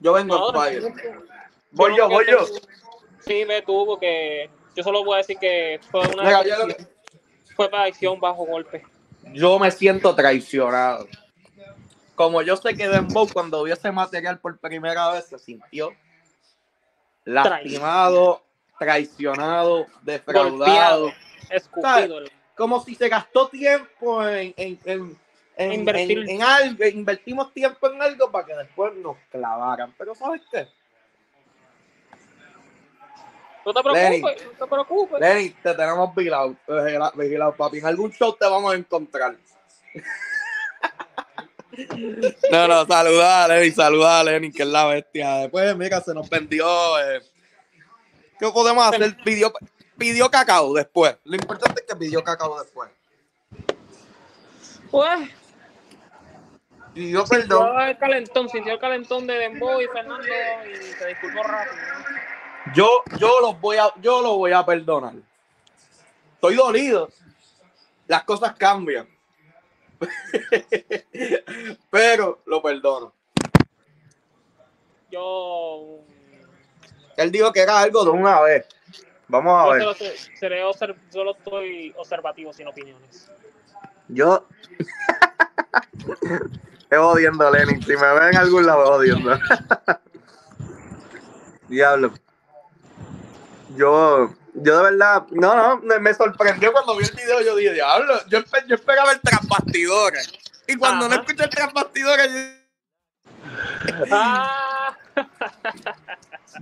Yo 0.00 0.12
vengo 0.12 0.38
No, 0.38 0.52
fire. 0.52 0.82
no, 0.82 0.88
Voy 1.72 1.96
yo, 1.96 2.08
voy 2.08 2.24
yo. 2.28 2.46
que- 2.46 2.60
Sí, 3.20 3.44
ve 3.44 3.62
tú, 3.62 3.84
porque 3.84 4.48
yo 4.74 4.82
solo 4.82 5.04
voy 5.04 5.14
a 5.14 5.18
decir 5.18 5.38
que 5.38 5.80
fue 5.90 6.06
una 6.06 6.22
Mira, 6.22 6.42
fue 7.54 7.68
para 7.68 7.84
acción 7.84 8.18
bajo 8.20 8.46
golpe. 8.46 8.84
yo 9.32 9.58
me 9.58 9.70
siento 9.70 10.14
traicionado. 10.14 11.06
Como 12.14 12.42
yo 12.42 12.56
sé 12.56 12.74
que 12.74 12.88
Dembow 12.88 13.28
cuando 13.32 13.62
vio 13.62 13.74
ese 13.74 13.92
material 13.92 14.38
por 14.38 14.58
primera 14.58 15.10
vez 15.12 15.26
se 15.26 15.38
sintió 15.38 15.92
lastimado, 17.24 18.42
traicionado, 18.78 19.86
defraudado. 20.02 20.50
Golpeado. 20.56 21.12
Escupido. 21.50 22.20
como 22.56 22.80
si 22.84 22.94
se 22.94 23.08
gastó 23.08 23.48
tiempo 23.48 24.26
en, 24.26 24.52
en, 24.56 24.80
en, 24.84 25.18
en- 25.58 25.72
Invertir. 25.72 26.18
en- 26.20 26.28
en 26.30 26.42
algo, 26.42 26.84
invertimos 26.86 27.52
tiempo 27.52 27.90
en 27.92 28.00
algo 28.00 28.30
para 28.30 28.46
que 28.46 28.54
después 28.54 28.94
nos 28.94 29.16
clavaran. 29.30 29.92
Pero 29.98 30.14
¿sabes 30.14 30.40
qué? 30.50 30.66
No 33.66 33.74
te 33.74 33.82
Lenny. 33.90 34.20
preocupes, 34.22 34.46
no 34.58 34.64
te 34.64 34.70
preocupes. 34.70 35.20
Lenny, 35.20 35.50
te 35.50 35.74
tenemos 35.74 36.14
vigilado, 36.14 36.56
vigilado, 36.66 37.12
vigilado, 37.16 37.54
papi. 37.56 37.78
En 37.78 37.86
algún 37.86 38.10
show 38.12 38.34
te 38.34 38.46
vamos 38.46 38.72
a 38.72 38.76
encontrar. 38.76 39.36
No, 42.50 42.66
no, 42.66 42.84
saluda 42.86 43.44
a 43.44 43.48
Lenny, 43.48 43.70
saluda 43.70 44.18
a 44.20 44.24
Lenny, 44.24 44.50
que 44.50 44.62
es 44.62 44.68
la 44.68 44.86
bestia. 44.86 45.36
Después, 45.42 45.76
mira, 45.76 46.00
se 46.00 46.12
nos 46.12 46.28
vendió. 46.28 46.66
eh, 46.98 47.20
¿Qué 48.38 48.50
podemos 48.50 48.84
hacer? 48.88 49.16
Pidió, 49.22 49.52
pidió 49.96 50.28
cacao 50.28 50.72
después. 50.74 51.16
Lo 51.24 51.36
importante 51.36 51.82
es 51.82 51.86
que 51.86 51.94
pidió 51.94 52.24
cacao 52.24 52.60
después. 52.60 52.90
Pues, 54.90 55.30
Pidió 56.98 57.24
perdón. 57.26 57.64
sintió 57.68 57.80
el 57.86 57.96
calentón, 57.98 58.48
sintió 58.48 58.72
el 58.72 58.78
calentón 58.80 59.24
de 59.28 59.34
Dembow 59.34 59.80
y 59.80 59.86
Fernando 59.86 60.26
y 60.26 60.74
se 60.94 61.06
disculpó 61.06 61.44
rápido. 61.44 61.76
¿no? 61.76 62.74
Yo, 62.74 63.02
yo 63.20 63.40
los 63.40 63.60
voy 63.60 63.76
a, 63.76 63.92
yo 64.00 64.20
lo 64.20 64.36
voy 64.36 64.50
a 64.50 64.66
perdonar. 64.66 65.14
Estoy 66.34 66.56
dolido. 66.56 67.08
Las 68.08 68.24
cosas 68.24 68.56
cambian. 68.56 69.08
Pero 71.90 72.40
lo 72.46 72.60
perdono. 72.60 73.12
Yo, 75.08 76.00
Él 77.16 77.30
dijo 77.30 77.52
que 77.52 77.60
era 77.60 77.78
algo 77.78 78.02
de 78.04 78.10
una 78.10 78.40
vez. 78.40 78.66
Vamos 79.28 79.54
a 79.56 79.66
yo 79.66 79.70
ver. 79.70 79.96
solo, 79.96 80.10
seré 80.36 80.64
obser- 80.64 80.96
solo 81.10 81.30
estoy 81.36 81.94
observativo 81.96 82.52
sin 82.52 82.66
opiniones. 82.66 83.30
Yo. 84.08 84.44
Es 86.90 86.98
odiando, 86.98 87.50
Lenin. 87.50 87.82
Si 87.82 87.96
me 87.96 88.14
ven 88.14 88.28
en 88.30 88.36
algún 88.36 88.66
lado, 88.66 88.92
odiando. 88.92 89.38
Diablo. 91.68 92.14
Yo, 93.76 94.34
yo 94.54 94.76
de 94.78 94.82
verdad, 94.82 95.26
no, 95.30 95.76
no, 95.76 96.00
me, 96.00 96.14
sorprendió 96.14 96.72
cuando 96.72 96.96
vi 96.96 97.04
el 97.04 97.14
video. 97.14 97.42
Yo 97.42 97.56
dije, 97.56 97.74
diablo, 97.74 98.14
yo, 98.28 98.40
yo 98.66 98.74
esperaba 98.74 99.12
el 99.12 99.20
tras 99.20 99.46
bastidores. 99.46 100.32
Y 100.66 100.76
cuando 100.76 101.08
no 101.08 101.16
escuché 101.16 101.44
el 101.44 101.50
tras 101.50 101.72
bastidores, 101.72 102.32
yo, 102.32 102.58
Ah, 104.10 104.67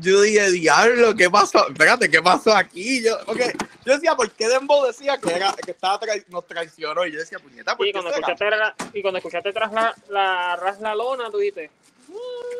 yo 0.00 0.20
dije, 0.22 0.50
diablo, 0.50 1.14
¿qué 1.14 1.30
pasó? 1.30 1.68
Espérate, 1.68 2.10
¿qué 2.10 2.20
pasó 2.22 2.54
aquí? 2.54 3.02
Yo, 3.02 3.18
porque 3.24 3.54
yo 3.84 3.94
decía, 3.94 4.14
¿por 4.14 4.30
qué 4.30 4.48
Dembo 4.48 4.86
decía 4.86 5.18
que, 5.18 5.32
era, 5.32 5.52
que 5.64 5.70
estaba 5.70 5.98
trai- 6.00 6.24
nos 6.28 6.46
traicionó? 6.46 7.06
Y 7.06 7.12
yo 7.12 7.18
decía, 7.20 7.38
puñeta, 7.38 7.76
¿por 7.76 7.86
y, 7.86 7.90
qué 7.90 7.92
cuando 8.00 8.12
será? 8.12 8.26
escuchaste 8.32 8.56
la, 8.56 8.74
y 8.92 9.02
cuando 9.02 9.18
escuchaste 9.18 9.52
tras 9.52 9.72
la, 9.72 9.94
la, 10.08 10.56
ras 10.56 10.80
la 10.80 10.94
lona, 10.94 11.30
tú 11.30 11.38
dijiste, 11.38 11.70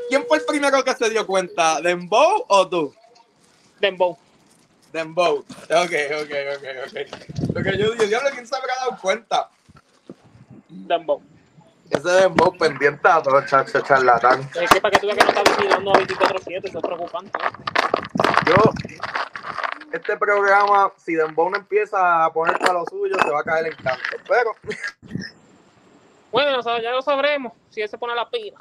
¿Quién 0.08 0.24
fue 0.26 0.38
el 0.38 0.44
primero 0.44 0.82
que 0.84 0.94
se 0.94 1.08
dio 1.10 1.26
cuenta? 1.26 1.80
¿Dembow 1.80 2.44
o 2.48 2.68
tú? 2.68 2.94
Dembow. 3.80 4.16
Dembow. 4.92 5.38
Ok, 5.38 5.92
ok, 6.22 6.32
ok, 6.56 6.64
ok. 6.86 7.54
Lo 7.54 7.62
que 7.62 7.78
yo 7.78 7.90
digo, 7.92 8.04
diablo, 8.06 8.30
¿quién 8.32 8.46
se 8.46 8.56
habrá 8.56 8.74
dado 8.76 8.98
cuenta? 9.00 9.48
Dembow. 10.68 11.22
Ese 11.90 12.08
Dembow 12.08 12.56
pendiente 12.56 13.08
a 13.08 13.22
todo, 13.22 13.40
chacho, 13.46 13.80
charlatán. 13.80 14.48
Es 14.54 14.70
que 14.70 14.80
para 14.80 14.92
que 14.92 15.00
tú 15.00 15.06
veas 15.06 15.18
que 15.18 15.24
no 15.24 15.30
estás 15.30 15.56
vigilando 15.56 15.90
a 15.92 15.94
24-7, 15.94 16.68
eso 16.68 16.78
es 16.78 16.84
preocupante. 16.84 17.38
Yo, 18.46 18.56
este 19.92 20.16
programa, 20.16 20.92
si 20.96 21.14
Dembow 21.14 21.50
no 21.50 21.56
empieza 21.56 22.24
a 22.24 22.32
poner 22.32 22.58
para 22.58 22.74
lo 22.74 22.86
suyo, 22.86 23.14
se 23.22 23.30
va 23.30 23.40
a 23.40 23.44
caer 23.44 23.66
en 23.66 23.76
canto. 23.76 24.16
Pero, 24.28 24.52
Bueno, 26.36 26.58
o 26.58 26.62
sea, 26.62 26.82
ya 26.82 26.90
lo 26.90 27.00
sabremos, 27.02 27.52
si 27.70 27.80
él 27.80 27.88
se 27.88 27.96
pone 27.98 28.14
la 28.14 28.28
pila. 28.28 28.58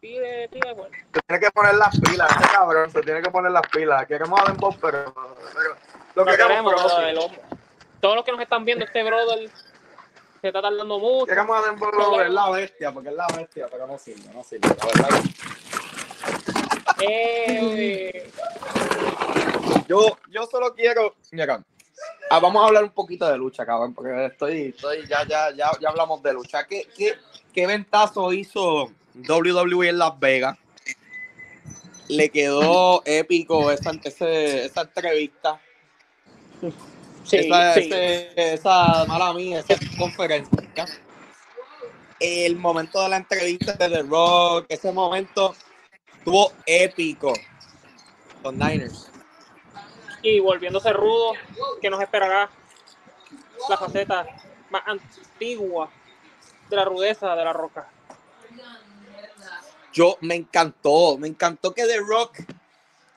Pide, 0.00 0.48
pide, 0.48 0.72
bueno. 0.72 0.96
se 1.12 1.20
tiene 1.20 1.40
que 1.40 1.50
poner 1.50 1.74
las 1.74 2.00
pilas, 2.00 2.30
este 2.30 2.48
cabrón, 2.48 2.90
se 2.90 3.02
tiene 3.02 3.20
que 3.20 3.30
poner 3.30 3.52
las 3.52 3.68
pilas. 3.68 4.06
Queremos 4.06 4.40
a 4.40 4.44
Dembow, 4.44 4.74
pero, 4.80 5.12
pero 5.12 5.76
lo 6.14 6.24
Lo 6.24 6.24
que 6.24 6.36
queremos, 6.38 6.72
queremos, 6.72 6.94
pero 6.94 7.08
el 7.08 7.18
hombre. 7.18 7.40
Todos 8.00 8.16
los 8.16 8.24
que 8.24 8.32
nos 8.32 8.40
están 8.40 8.64
viendo, 8.64 8.86
este 8.86 9.02
brother 9.02 9.50
se 10.40 10.48
está 10.48 10.62
tardando 10.62 10.98
mucho. 10.98 11.26
Queremos 11.26 11.58
a 11.62 11.66
Dembow, 11.70 12.20
es 12.20 12.30
la 12.30 12.50
bestia, 12.50 12.92
porque 12.92 13.08
es 13.10 13.14
la 13.14 13.26
bestia, 13.36 13.68
pero 13.70 13.86
no 13.86 13.98
sirve, 13.98 14.32
no 14.32 14.42
sirve, 14.44 14.68
la 14.68 14.86
verdad. 14.86 15.20
Eh, 17.02 18.30
Yo, 19.88 20.16
yo 20.30 20.46
solo 20.46 20.74
quiero. 20.74 21.14
Mira, 21.32 21.62
ah, 22.30 22.38
vamos 22.40 22.62
a 22.62 22.66
hablar 22.68 22.84
un 22.84 22.90
poquito 22.90 23.28
de 23.28 23.36
lucha, 23.36 23.66
cabrón, 23.66 23.92
porque 23.94 24.26
estoy, 24.26 24.68
estoy 24.68 25.06
ya, 25.06 25.26
ya, 25.26 25.50
ya, 25.50 25.70
ya 25.80 25.88
hablamos 25.88 26.22
de 26.22 26.32
lucha. 26.32 26.64
¿Qué, 26.64 26.86
qué, 26.96 27.14
qué 27.52 27.66
ventazo 27.66 28.32
hizo 28.32 28.90
WWE 29.28 29.88
en 29.88 29.98
Las 29.98 30.18
Vegas? 30.20 30.56
Le 32.08 32.28
quedó 32.30 33.02
épico 33.04 33.70
esa, 33.70 33.92
ese- 34.04 34.64
esa 34.66 34.80
entrevista, 34.82 35.60
sí, 37.24 37.36
esa, 37.38 37.74
sí. 37.74 37.80
ese- 37.80 38.54
esa, 38.54 39.04
mala 39.06 39.32
mía, 39.32 39.60
esa 39.60 39.78
conferencia. 39.96 40.86
El 42.18 42.56
momento 42.56 43.02
de 43.02 43.08
la 43.08 43.16
entrevista 43.16 43.72
de 43.74 43.88
The 43.88 44.02
Rock, 44.02 44.66
ese 44.68 44.92
momento 44.92 45.54
estuvo 46.18 46.52
épico. 46.66 47.32
Los 48.44 48.52
Niners. 48.52 49.10
Y 50.22 50.38
volviéndose 50.40 50.92
rudo, 50.92 51.32
que 51.80 51.88
nos 51.88 52.00
esperará 52.02 52.50
la 53.68 53.76
faceta 53.78 54.26
más 54.70 54.82
antigua 54.86 55.90
de 56.68 56.76
la 56.76 56.84
rudeza 56.84 57.34
de 57.34 57.44
la 57.44 57.52
roca. 57.52 57.88
yo 59.92 60.16
me 60.20 60.36
encantó, 60.36 61.18
me 61.18 61.26
encantó 61.26 61.74
que 61.74 61.84
The 61.84 61.98
Rock, 61.98 62.38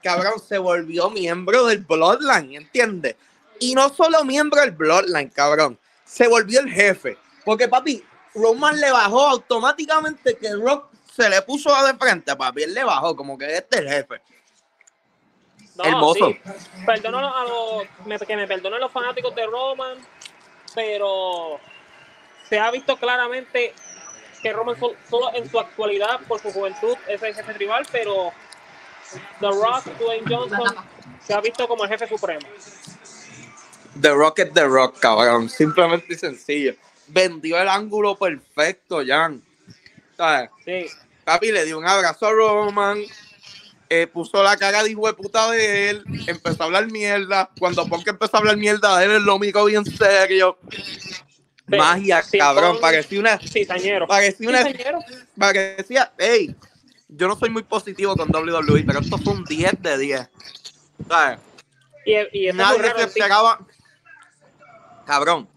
cabrón, 0.01 0.39
se 0.39 0.57
volvió 0.57 1.09
miembro 1.11 1.65
del 1.67 1.79
Bloodline, 1.79 2.55
¿entiendes? 2.55 3.15
Y 3.59 3.75
no 3.75 3.89
solo 3.89 4.23
miembro 4.25 4.61
del 4.61 4.71
Bloodline, 4.71 5.29
cabrón, 5.29 5.79
se 6.05 6.27
volvió 6.27 6.59
el 6.59 6.69
jefe. 6.69 7.17
Porque, 7.45 7.67
papi, 7.67 8.03
Roman 8.35 8.79
le 8.79 8.91
bajó 8.91 9.27
automáticamente 9.27 10.35
que 10.37 10.53
Rock 10.55 10.89
se 11.13 11.29
le 11.29 11.41
puso 11.43 11.69
de 11.85 11.93
frente, 11.95 12.35
papi, 12.35 12.63
él 12.63 12.73
le 12.73 12.83
bajó, 12.83 13.15
como 13.15 13.37
que 13.37 13.55
este 13.57 13.77
es 13.77 13.81
el 13.83 13.89
jefe. 13.89 14.21
No, 15.75 15.83
Hermoso. 15.85 16.27
sí. 16.29 16.39
Perdono 16.85 17.17
a 17.35 17.43
los, 17.45 17.83
me- 18.05 18.19
que 18.19 18.35
me 18.35 18.47
perdonen 18.47 18.79
los 18.79 18.91
fanáticos 18.91 19.33
de 19.35 19.45
Roman, 19.45 19.97
pero 20.75 21.59
se 22.49 22.59
ha 22.59 22.69
visto 22.71 22.95
claramente 22.97 23.73
que 24.41 24.53
Roman 24.53 24.79
sol- 24.79 24.97
solo 25.09 25.33
en 25.33 25.49
su 25.49 25.59
actualidad, 25.59 26.19
por 26.27 26.39
su 26.41 26.51
juventud, 26.51 26.95
es 27.07 27.21
el 27.23 27.33
jefe 27.33 27.53
tribal, 27.53 27.87
pero 27.91 28.31
The 29.39 29.47
Rock, 29.47 29.85
Dwayne 29.99 30.25
Johnson, 30.35 30.75
se 31.25 31.33
ha 31.33 31.41
visto 31.41 31.67
como 31.67 31.83
el 31.85 31.89
jefe 31.89 32.07
supremo. 32.07 32.47
The 34.01 34.10
Rock 34.12 34.39
es 34.39 34.53
The 34.53 34.65
Rock, 34.65 34.99
cabrón. 34.99 35.49
Simplemente 35.49 36.13
y 36.13 36.15
sencillo. 36.17 36.75
Vendió 37.08 37.60
el 37.62 37.67
ángulo 37.69 38.17
perfecto, 38.17 39.01
Jan. 39.06 39.41
¿Sabes? 40.17 40.49
Sí. 40.65 40.86
Papi 41.23 41.51
le 41.51 41.65
dio 41.65 41.77
un 41.77 41.86
abrazo 41.88 42.27
a 42.27 42.32
Roman. 42.32 42.99
eh, 43.89 44.08
puso 44.08 44.41
la 44.41 44.58
cara 44.58 44.82
de 44.84 44.91
hijo 44.91 45.06
de 45.08 45.13
puta 45.13 45.51
de 45.51 45.89
él. 45.91 46.03
Empezó 46.27 46.63
a 46.63 46.65
hablar 46.65 46.91
mierda. 46.91 47.49
Cuando 47.60 47.86
Punk 47.88 48.08
empezó 48.08 48.38
a 48.38 48.39
hablar 48.39 48.58
mierda 48.58 48.97
de 48.97 49.06
él, 49.06 49.12
él 49.12 49.23
lo 49.23 49.38
miró 49.38 49.65
bien 49.65 49.86
serio. 49.86 50.58
Sí, 50.69 51.77
Magia, 51.77 52.21
sí, 52.23 52.38
cabrón. 52.38 52.77
Parecía 52.82 53.19
una. 53.19 53.38
Cizañero. 53.39 54.08
Parecía 54.08 54.49
una. 54.49 54.63
Parecía. 55.38 56.12
Ey, 56.17 56.56
yo 57.08 57.27
no 57.27 57.38
soy 57.38 57.49
muy 57.51 57.63
positivo 57.63 58.15
con 58.15 58.29
WWE, 58.34 58.84
pero 58.86 58.99
esto 58.99 59.17
fue 59.17 59.34
un 59.34 59.45
10 59.45 59.82
de 59.82 59.97
10. 59.97 60.29
¿Sabes? 61.08 61.39
Y, 62.06 62.12
y 62.38 62.47
es 62.47 62.56
muy 62.56 62.63
Nadie 62.63 62.89
se 62.91 62.97
sí. 62.97 63.01
esperaba. 63.03 63.60
Cabrón. 65.05 65.47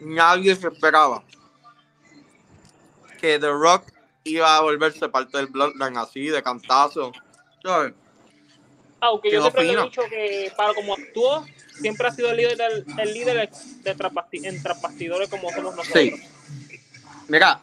Nadie 0.00 0.56
se 0.56 0.68
esperaba 0.68 1.22
que 3.20 3.38
The 3.38 3.50
Rock 3.50 3.92
iba 4.24 4.56
a 4.56 4.60
volverse 4.60 5.08
parte 5.08 5.36
del 5.36 5.46
Bloodline 5.46 5.96
así, 5.96 6.26
de 6.26 6.42
cantazo. 6.42 7.12
¿Sabes? 7.62 7.94
Aunque 9.00 9.30
yo 9.32 9.42
siempre 9.42 9.68
fino. 9.68 9.82
he 9.82 9.84
dicho 9.84 10.02
que 10.08 10.52
para 10.56 10.74
como 10.74 10.94
actuó, 10.94 11.44
siempre 11.80 12.06
ha 12.06 12.10
sido 12.12 12.30
el 12.30 12.36
líder, 12.36 12.56
del, 12.56 12.84
el 12.98 13.14
líder 13.14 13.50
de 13.50 13.94
bastidores 14.80 15.28
como 15.28 15.50
somos 15.50 15.76
nosotros. 15.76 16.02
Sí. 16.02 16.22
Mira, 17.28 17.62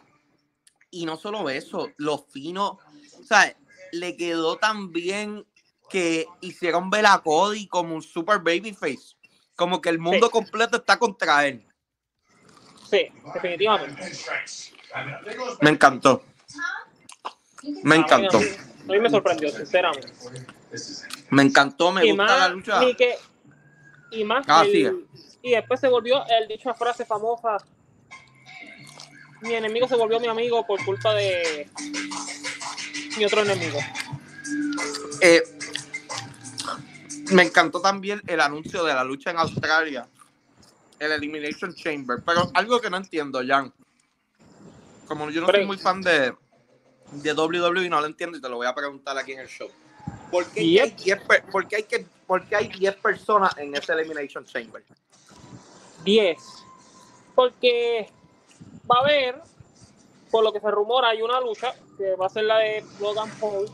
y 0.92 1.06
no 1.06 1.18
solo 1.18 1.50
eso, 1.50 1.92
lo 1.98 2.18
fino, 2.18 2.80
o 3.20 3.24
sea, 3.24 3.56
le 3.92 4.18
quedó 4.18 4.58
tan 4.58 4.92
bien 4.92 5.46
que 5.90 6.28
hicieron 6.42 6.90
ver 6.90 7.06
a 7.06 7.20
Cody 7.20 7.68
como 7.68 7.96
un 7.96 8.02
super 8.02 8.40
babyface. 8.40 9.16
Como 9.60 9.82
que 9.82 9.90
el 9.90 10.00
mundo 10.00 10.28
Sí. 10.28 10.32
completo 10.32 10.78
está 10.78 10.98
contra 10.98 11.46
él. 11.46 11.62
Sí, 12.90 13.08
definitivamente. 13.34 14.10
Me 15.60 15.70
encantó. 15.72 16.24
Me 17.84 17.98
encantó. 17.98 18.38
A 18.38 18.40
mí, 18.40 18.48
a 18.88 18.92
mí 18.94 19.00
me 19.02 19.10
sorprendió, 19.10 19.50
sinceramente. 19.52 20.14
Me 21.30 21.44
encantó, 21.44 21.92
me 21.92 22.06
y 22.06 22.12
gusta 22.12 22.24
más, 22.24 22.40
la 22.40 22.48
lucha. 22.48 22.80
que, 22.98 23.18
y 24.12 24.24
más, 24.24 24.46
Ah, 24.48 24.64
el- 24.66 25.06
y 25.42 25.52
después 25.52 25.78
se 25.82 25.90
volvió 25.90 26.24
el 26.26 26.48
dicha 26.48 26.74
frase 26.74 27.06
famosa. 27.06 27.58
Mi 29.42 29.56
enemigo 29.56 29.90
se 29.90 29.98
volvió 29.98 30.22
mi 30.22 30.28
amigo 30.28 30.66
por 30.66 30.84
culpa 30.86 31.14
de 31.16 31.70
mi 33.18 33.26
otro 33.26 33.42
enemigo. 33.42 33.80
Eh, 35.20 35.44
me 37.32 37.44
encantó 37.44 37.82
también 37.82 38.22
el 38.28 38.40
anuncio 38.42 38.84
de 38.84 38.94
la 38.94 39.04
lucha 39.04 39.32
en 39.32 39.38
Australia. 39.38 40.08
El 41.00 41.12
Elimination 41.14 41.74
Chamber. 41.74 42.20
Pero 42.26 42.50
algo 42.54 42.80
que 42.82 42.90
no 42.90 42.98
entiendo, 42.98 43.42
Jan. 43.46 43.74
Como 45.08 45.30
yo 45.30 45.42
no 45.42 45.48
soy 45.48 45.66
muy 45.66 45.78
fan 45.78 46.02
de, 46.02 46.34
de 47.12 47.34
WWE, 47.34 47.90
no 47.90 48.00
lo 48.02 48.06
entiendo 48.06 48.38
y 48.38 48.42
te 48.42 48.50
lo 48.50 48.58
voy 48.58 48.68
a 48.68 48.76
preguntar 48.76 49.18
aquí 49.18 49.32
en 49.32 49.40
el 49.40 49.48
show. 49.48 49.70
¿Por 50.32 50.46
qué, 50.52 50.60
hay, 50.82 50.92
10 50.92 51.22
per- 51.24 51.44
por 51.46 51.68
qué 51.68 51.78
hay, 51.78 51.84
que, 51.84 52.06
por 52.28 52.46
qué 52.46 52.56
hay 52.56 52.68
10 52.68 52.96
personas 52.98 53.58
en 53.58 53.74
ese 53.76 53.94
Elimination 53.94 54.46
Chamber? 54.46 54.84
10. 56.04 56.38
Porque 57.34 58.12
va 58.90 58.98
a 58.98 59.02
haber, 59.02 59.42
por 60.30 60.44
lo 60.44 60.52
que 60.54 60.60
se 60.60 60.70
rumora, 60.70 61.10
hay 61.10 61.22
una 61.22 61.40
lucha 61.40 61.74
que 61.98 62.16
va 62.16 62.28
a 62.28 62.30
ser 62.30 62.44
la 62.44 62.58
de 62.60 62.84
Logan 63.00 63.30
Paul 63.40 63.68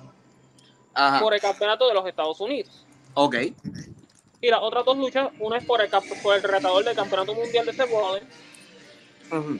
Ajá. 0.94 1.20
por 1.20 1.34
el 1.34 1.42
campeonato 1.42 1.88
de 1.88 1.94
los 1.94 2.08
Estados 2.08 2.40
Unidos. 2.40 2.85
Ok. 3.16 3.36
Y 4.42 4.50
las 4.50 4.60
otras 4.62 4.86
dos 4.86 4.98
luchas, 4.98 5.30
una 5.40 5.58
es 5.58 5.66
por 5.66 5.82
el, 5.82 5.90
por 6.22 6.36
el 6.36 6.44
retador 6.44 6.84
del 6.84 6.96
campeonato 6.96 7.34
mundial 7.34 7.66
de 7.66 7.74
Seth 7.74 7.90
Rollins 7.90 8.28
Ujú. 9.32 9.58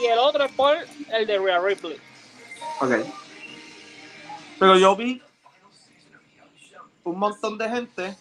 y 0.00 0.06
el 0.06 0.18
otro 0.18 0.44
es 0.44 0.52
por 0.52 0.76
el 1.12 1.26
de 1.26 1.38
Rhea 1.38 1.58
Ripley. 1.60 1.98
Ok. 2.80 2.92
Pero 4.60 4.78
yo 4.78 4.94
vi 4.94 5.20
un 7.02 7.18
montón 7.18 7.58
de 7.58 7.68
gente 7.68 8.16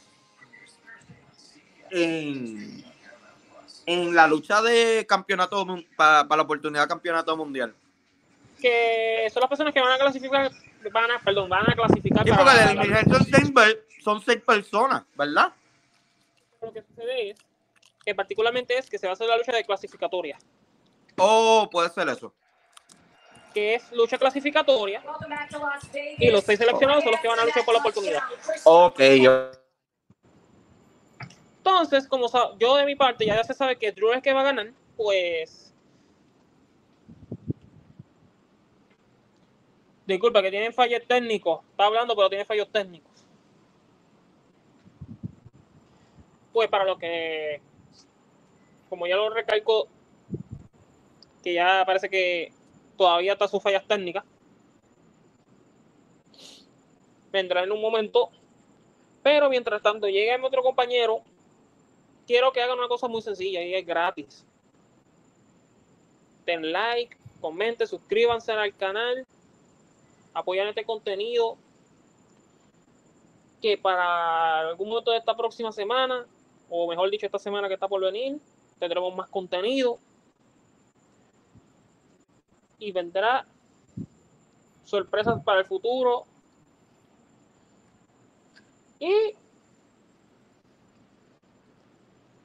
en, 1.91 2.83
en 3.85 4.15
la 4.15 4.27
lucha 4.27 4.61
de 4.61 5.05
campeonato 5.07 5.65
para 5.95 6.35
la 6.35 6.41
oportunidad 6.41 6.83
de 6.83 6.87
campeonato 6.87 7.37
mundial. 7.37 7.73
Que 8.59 9.29
son 9.31 9.41
las 9.41 9.49
personas 9.49 9.73
que 9.73 9.81
van 9.81 9.91
a 9.91 9.97
clasificar, 9.99 10.49
van 10.91 11.11
a, 11.11 11.19
perdón, 11.19 11.49
van 11.49 11.69
a 11.69 11.75
clasificar 11.75 12.23
Sí, 12.23 12.29
para 12.31 12.43
porque 12.43 12.57
la- 12.57 12.71
el 12.71 12.79
Elimination 12.79 13.25
Chamber 13.31 13.85
son 14.03 14.21
seis 14.21 14.41
personas, 14.41 15.03
¿verdad? 15.15 15.53
lo 16.61 16.71
que 16.71 16.81
sucede 16.81 17.29
es 17.31 17.37
que 18.05 18.15
particularmente 18.15 18.77
es 18.77 18.89
que 18.89 18.97
se 18.97 19.05
va 19.07 19.11
a 19.11 19.13
hacer 19.13 19.27
la 19.27 19.37
lucha 19.37 19.51
de 19.51 19.63
clasificatoria, 19.65 20.37
Oh, 21.17 21.67
puede 21.71 21.89
ser 21.89 22.07
eso. 22.09 22.33
que 23.53 23.75
es 23.75 23.91
lucha 23.91 24.17
clasificatoria 24.17 25.03
y 26.17 26.31
los 26.31 26.43
seis 26.43 26.57
seleccionados 26.59 27.03
son 27.03 27.11
los 27.11 27.21
que 27.21 27.27
van 27.27 27.39
a 27.39 27.45
luchar 27.45 27.63
por 27.65 27.73
la 27.73 27.79
oportunidad. 27.81 28.21
Ok, 28.63 28.99
yo- 29.21 29.51
Entonces, 31.57 32.07
como 32.07 32.27
sa- 32.27 32.51
yo 32.59 32.75
de 32.75 32.85
mi 32.85 32.95
parte 32.95 33.25
ya 33.25 33.41
se 33.43 33.53
sabe 33.53 33.77
que 33.77 33.91
Drew 33.91 34.09
es 34.11 34.17
el 34.17 34.21
que 34.21 34.33
va 34.33 34.41
a 34.41 34.45
ganar, 34.45 34.71
pues 34.97 35.72
disculpa 40.05 40.41
que 40.41 40.51
tienen 40.51 40.73
fallos 40.73 41.01
técnicos, 41.07 41.61
está 41.71 41.85
hablando 41.85 42.15
pero 42.15 42.29
tiene 42.29 42.45
fallos 42.45 42.69
técnicos. 42.71 43.11
Pues 46.51 46.69
para 46.69 46.85
lo 46.85 46.97
que, 46.97 47.61
como 48.89 49.07
ya 49.07 49.15
lo 49.15 49.29
recalco, 49.29 49.87
que 51.41 51.53
ya 51.53 51.83
parece 51.85 52.09
que 52.09 52.51
todavía 52.97 53.33
está 53.33 53.47
sus 53.47 53.61
fallas 53.61 53.85
técnicas, 53.87 54.23
vendrá 57.31 57.63
en 57.63 57.71
un 57.71 57.81
momento, 57.81 58.29
pero 59.23 59.49
mientras 59.49 59.81
tanto 59.81 60.07
llega 60.07 60.37
mi 60.37 60.45
otro 60.45 60.61
compañero, 60.61 61.23
quiero 62.27 62.51
que 62.51 62.61
hagan 62.61 62.77
una 62.77 62.87
cosa 62.87 63.07
muy 63.07 63.21
sencilla 63.21 63.63
y 63.63 63.73
es 63.73 63.85
gratis. 63.85 64.45
Den 66.45 66.71
like, 66.71 67.17
comenten, 67.41 67.87
suscríbanse 67.87 68.51
al 68.51 68.75
canal, 68.75 69.25
apoyan 70.33 70.67
este 70.67 70.85
contenido 70.85 71.57
que 73.61 73.77
para 73.77 74.59
algún 74.59 74.89
momento 74.89 75.11
de 75.11 75.17
esta 75.17 75.37
próxima 75.37 75.71
semana, 75.71 76.25
o 76.69 76.87
mejor 76.87 77.09
dicho, 77.09 77.25
esta 77.25 77.39
semana 77.39 77.67
que 77.67 77.75
está 77.75 77.87
por 77.87 78.01
venir, 78.01 78.39
tendremos 78.77 79.15
más 79.15 79.29
contenido. 79.29 79.97
Y 82.77 82.91
vendrá 82.91 83.45
sorpresas 84.83 85.41
para 85.43 85.61
el 85.61 85.65
futuro. 85.65 86.25
Y 88.99 89.33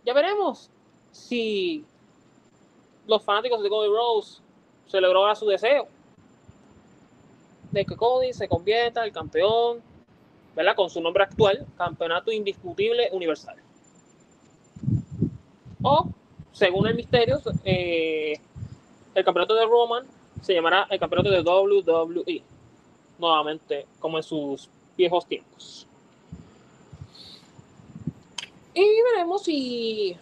ya 0.05 0.12
veremos 0.14 0.70
si 1.11 1.85
los 3.09 3.24
fanáticos 3.24 3.61
de 3.62 3.68
Cody 3.68 3.88
Rose 3.88 4.40
se 4.87 5.01
le 5.01 5.12
logra 5.12 5.35
su 5.35 5.46
deseo 5.46 5.88
de 7.71 7.85
que 7.85 7.97
Cody 7.97 8.33
se 8.33 8.49
convierta 8.49 9.05
el 9.05 9.13
campeón, 9.13 9.83
¿verdad? 10.55 10.75
Con 10.75 10.91
su 10.91 11.01
nombre 11.01 11.25
actual, 11.25 11.67
Campeonato 11.77 12.33
Indiscutible 12.33 13.09
Universal. 13.13 13.57
O, 15.83 16.09
según 16.53 16.89
el 16.89 16.95
misterio, 16.95 17.41
eh, 17.65 18.41
el 19.15 19.25
campeonato 19.25 19.55
de 19.55 19.67
Roman 19.67 20.07
se 20.43 20.55
llamará 20.55 20.87
el 20.91 20.99
campeonato 20.99 21.31
de 21.31 21.41
WWE. 21.43 22.43
Nuevamente, 23.19 23.87
como 23.99 24.17
en 24.17 24.23
sus 24.23 24.69
viejos 24.97 25.27
tiempos. 25.27 25.87
Y 28.75 29.03
veremos 29.13 29.43
si. 29.43 30.17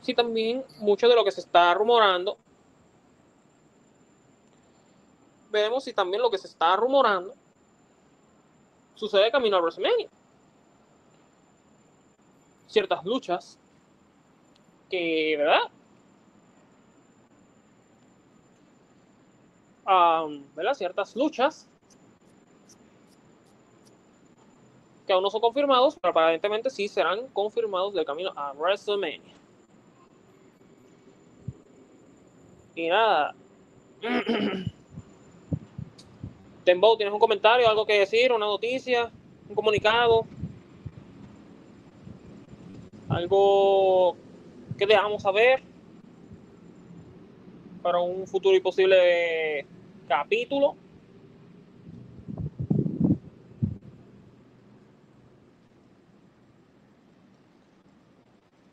Si 0.00 0.14
también 0.14 0.64
mucho 0.78 1.08
de 1.08 1.14
lo 1.14 1.24
que 1.24 1.32
se 1.32 1.40
está 1.40 1.74
rumorando. 1.74 2.38
Veremos 5.54 5.84
si 5.84 5.92
también 5.92 6.20
lo 6.20 6.32
que 6.32 6.36
se 6.36 6.48
está 6.48 6.74
rumorando 6.74 7.32
sucede 8.96 9.30
camino 9.30 9.56
a 9.56 9.60
WrestleMania. 9.60 10.08
Ciertas 12.66 13.04
luchas 13.04 13.56
que, 14.90 15.36
¿verdad? 15.38 15.70
Am, 19.84 20.44
¿Verdad? 20.56 20.74
Ciertas 20.74 21.14
luchas 21.14 21.68
que 25.06 25.12
aún 25.12 25.22
no 25.22 25.30
son 25.30 25.40
confirmados, 25.40 25.96
pero 26.02 26.10
aparentemente 26.10 26.68
sí 26.68 26.88
serán 26.88 27.28
confirmados 27.28 27.94
del 27.94 28.04
camino 28.04 28.32
a 28.34 28.54
WrestleMania. 28.54 29.34
Y 32.74 32.88
nada. 32.88 33.36
Dembow, 36.64 36.96
¿tienes 36.96 37.12
un 37.12 37.20
comentario, 37.20 37.68
algo 37.68 37.84
que 37.84 38.00
decir, 38.00 38.32
una 38.32 38.46
noticia, 38.46 39.10
un 39.48 39.54
comunicado? 39.54 40.26
Algo 43.08 44.16
que 44.78 44.86
dejamos 44.86 45.22
saber 45.22 45.62
para 47.82 47.98
un 48.00 48.26
futuro 48.26 48.56
y 48.56 48.60
posible 48.60 49.66
capítulo. 50.08 50.74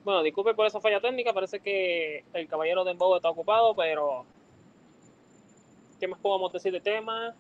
Bueno, 0.04 0.24
disculpe 0.24 0.54
por 0.56 0.66
esa 0.66 0.80
falla 0.80 1.02
técnica, 1.02 1.34
parece 1.34 1.60
que 1.60 2.24
el 2.34 2.48
caballero 2.48 2.84
de 2.86 2.94
está 2.94 3.30
ocupado, 3.30 3.76
pero 3.76 4.26
¿qué 6.00 6.08
más 6.08 6.20
podemos 6.20 6.52
decir 6.52 6.72
de 6.72 6.80
tema? 6.80 7.36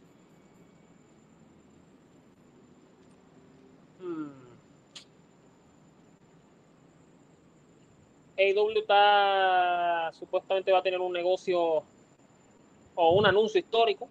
Hmm. 4.12 4.30
AEW 8.38 8.80
está 8.80 10.12
supuestamente 10.13 10.71
va 10.71 10.80
a 10.80 10.84
tener 10.84 11.00
un 11.00 11.13
negocio 11.13 11.84
o 12.95 13.12
un 13.13 13.26
anuncio 13.26 13.60
histórico, 13.60 14.10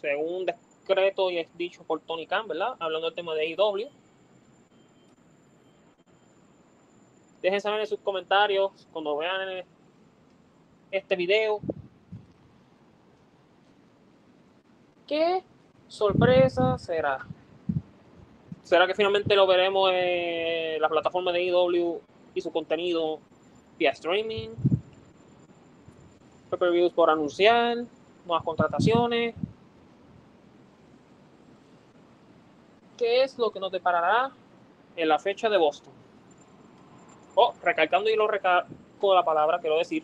según 0.00 0.46
decreto 0.46 1.30
y 1.30 1.38
es 1.38 1.48
dicho 1.56 1.82
por 1.82 2.00
Tony 2.00 2.26
Khan, 2.26 2.46
¿verdad? 2.46 2.76
Hablando 2.78 3.06
del 3.06 3.14
tema 3.14 3.34
de 3.34 3.54
AEW. 3.54 3.88
Dejen 7.40 7.60
saber 7.60 7.80
en 7.80 7.86
sus 7.88 7.98
comentarios 7.98 8.86
cuando 8.92 9.16
vean 9.16 9.64
este 10.92 11.16
video. 11.16 11.60
¿Qué 15.08 15.42
sorpresa 15.88 16.78
será? 16.78 17.26
¿Será 18.72 18.86
que 18.86 18.94
finalmente 18.94 19.36
lo 19.36 19.46
veremos 19.46 19.90
en 19.92 20.80
la 20.80 20.88
plataforma 20.88 21.30
de 21.30 21.40
AEW 21.40 22.00
y 22.34 22.40
su 22.40 22.50
contenido 22.50 23.20
vía 23.78 23.90
streaming? 23.90 24.48
Reviews 26.50 26.90
por 26.94 27.10
anunciar, 27.10 27.76
nuevas 28.24 28.42
contrataciones. 28.42 29.34
¿Qué 32.96 33.22
es 33.22 33.36
lo 33.36 33.50
que 33.50 33.60
nos 33.60 33.70
deparará 33.70 34.32
en 34.96 35.06
la 35.06 35.18
fecha 35.18 35.50
de 35.50 35.58
Boston? 35.58 35.92
Oh, 37.34 37.52
recalcando 37.62 38.08
y 38.08 38.16
lo 38.16 38.26
recalco 38.26 39.14
la 39.14 39.22
palabra, 39.22 39.58
quiero 39.58 39.76
decir 39.76 40.02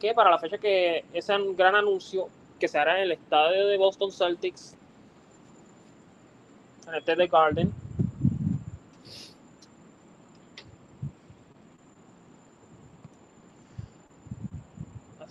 que 0.00 0.12
para 0.12 0.32
la 0.32 0.40
fecha 0.40 0.58
que 0.58 1.04
ese 1.12 1.36
gran 1.54 1.76
anuncio 1.76 2.30
que 2.58 2.66
se 2.66 2.80
hará 2.80 2.96
en 2.96 3.02
el 3.04 3.12
estadio 3.12 3.68
de 3.68 3.78
Boston 3.78 4.10
Celtics, 4.10 4.76
el 6.94 7.02
TD 7.02 7.30
Garden, 7.30 7.72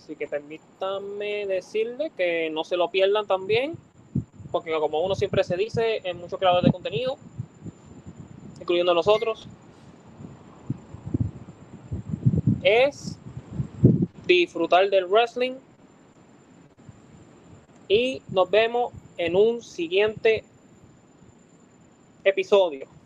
Así 0.08 0.15
que 0.15 0.26
permítanme 0.26 1.46
decirle 1.48 2.13
que 2.15 2.50
no 2.50 2.63
se 2.63 2.78
lo 2.78 2.89
pierdan 2.89 3.28
también, 3.28 3.74
porque 4.54 4.72
como 4.72 5.02
uno 5.02 5.15
siempre 5.15 5.43
se 5.43 5.58
dice 5.58 6.00
en 6.06 6.17
muchos 6.17 6.39
creadores 6.39 6.63
de 6.63 6.72
contenido, 6.72 7.17
incluyendo 8.62 8.93
nosotros, 8.93 9.50
es 12.63 13.17
disfrutar 14.26 14.89
del 14.89 15.08
wrestling. 15.08 15.56
Y 17.89 18.22
nos 18.30 18.50
vemos 18.50 18.93
en 19.17 19.36
un 19.36 19.62
siguiente 19.62 20.46
episodio. 22.28 22.97